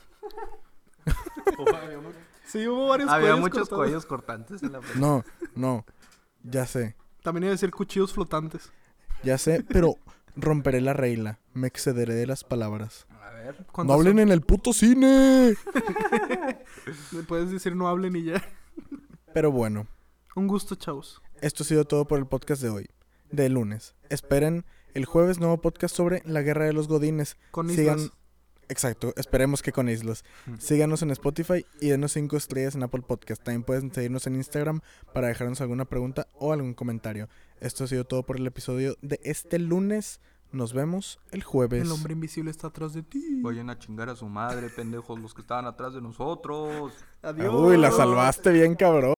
Sí, 2.47 2.67
hubo 2.67 2.88
varios 2.89 3.10
Había 3.10 3.30
cuellos 3.30 3.39
muchos 3.39 3.60
cortados. 3.69 3.84
cuellos 3.86 4.06
cortantes 4.06 4.63
en 4.63 4.71
la 4.71 4.80
película. 4.80 5.01
No, 5.08 5.25
no. 5.56 5.86
Ya 6.43 6.65
sé, 6.67 6.95
También 7.23 7.43
iba 7.45 7.49
a 7.49 7.54
decir 7.54 7.71
cuchillos 7.71 8.13
flotantes. 8.13 8.71
ya 9.23 9.38
sé, 9.39 9.65
pero 9.67 9.95
romperé 10.36 10.80
la 10.80 10.93
regla. 10.93 11.39
Me 11.54 11.67
excederé 11.67 12.13
de 12.13 12.28
las 12.28 12.43
palabras. 12.43 13.08
Ver. 13.45 13.60
¡No 13.60 13.65
¿Cuántos 13.71 13.95
hablen 13.95 14.19
en 14.19 14.31
el 14.31 14.41
puto 14.41 14.73
cine! 14.73 15.53
son? 17.12 17.25
Puedes 17.25 17.51
decir 17.51 17.75
no 17.75 17.88
hablen 17.88 18.15
y 18.15 18.23
ya. 18.25 18.43
Pero 19.34 19.51
bueno, 19.51 19.88
Un 20.36 20.47
gusto, 20.47 20.75
chavos. 20.75 21.21
esto 21.41 21.63
ha 21.63 21.65
sido 21.65 21.86
todo 21.86 22.05
por 22.05 22.19
el 22.19 22.25
podcast 22.27 22.62
de 22.62 22.69
hoy, 22.69 22.89
de 23.31 23.49
lunes. 23.49 23.95
Esperen 24.10 24.65
el 24.93 25.05
jueves 25.05 25.39
nuevo 25.39 25.60
podcast 25.62 25.95
sobre 25.95 26.21
la 26.25 26.41
guerra 26.41 26.65
de 26.65 26.73
los 26.73 26.88
godines. 26.88 27.38
Con 27.51 27.69
Sigan, 27.69 27.99
islas. 27.99 28.17
exacto, 28.69 29.13
esperemos 29.17 29.62
que 29.62 29.71
con 29.73 29.89
islas. 29.89 30.23
Mm. 30.45 30.58
Síganos 30.60 31.01
en 31.01 31.12
Spotify 31.12 31.65
y 31.81 31.89
denos 31.89 32.13
5 32.13 32.38
estrellas 32.38 32.75
en 32.75 32.84
Apple 32.84 33.03
Podcast. 33.05 33.43
También 33.43 33.63
pueden 33.63 33.93
seguirnos 33.93 34.25
en 34.27 34.36
Instagram 34.36 34.79
para 35.13 35.27
dejarnos 35.27 35.60
alguna 35.62 35.86
pregunta 35.86 36.27
o 36.34 36.53
algún 36.53 36.73
comentario. 36.73 37.27
Esto 37.60 37.84
ha 37.84 37.88
sido 37.88 38.05
todo 38.05 38.23
por 38.23 38.38
el 38.38 38.47
episodio 38.47 38.95
de 39.01 39.19
este 39.23 39.60
lunes. 39.60 40.19
Nos 40.51 40.73
vemos 40.73 41.19
el 41.31 41.43
jueves. 41.43 41.81
El 41.81 41.91
hombre 41.91 42.13
invisible 42.13 42.51
está 42.51 42.67
atrás 42.67 42.93
de 42.93 43.03
ti. 43.03 43.41
Vayan 43.41 43.69
a 43.69 43.77
chingar 43.77 44.10
a 44.10 44.15
su 44.15 44.27
madre, 44.27 44.69
pendejos, 44.69 45.19
los 45.19 45.34
que 45.34 45.41
estaban 45.41 45.65
atrás 45.65 45.93
de 45.93 46.01
nosotros. 46.01 46.93
Adiós. 47.21 47.53
Uy, 47.53 47.77
la 47.77 47.91
salvaste 47.91 48.51
bien, 48.51 48.75
cabrón. 48.75 49.14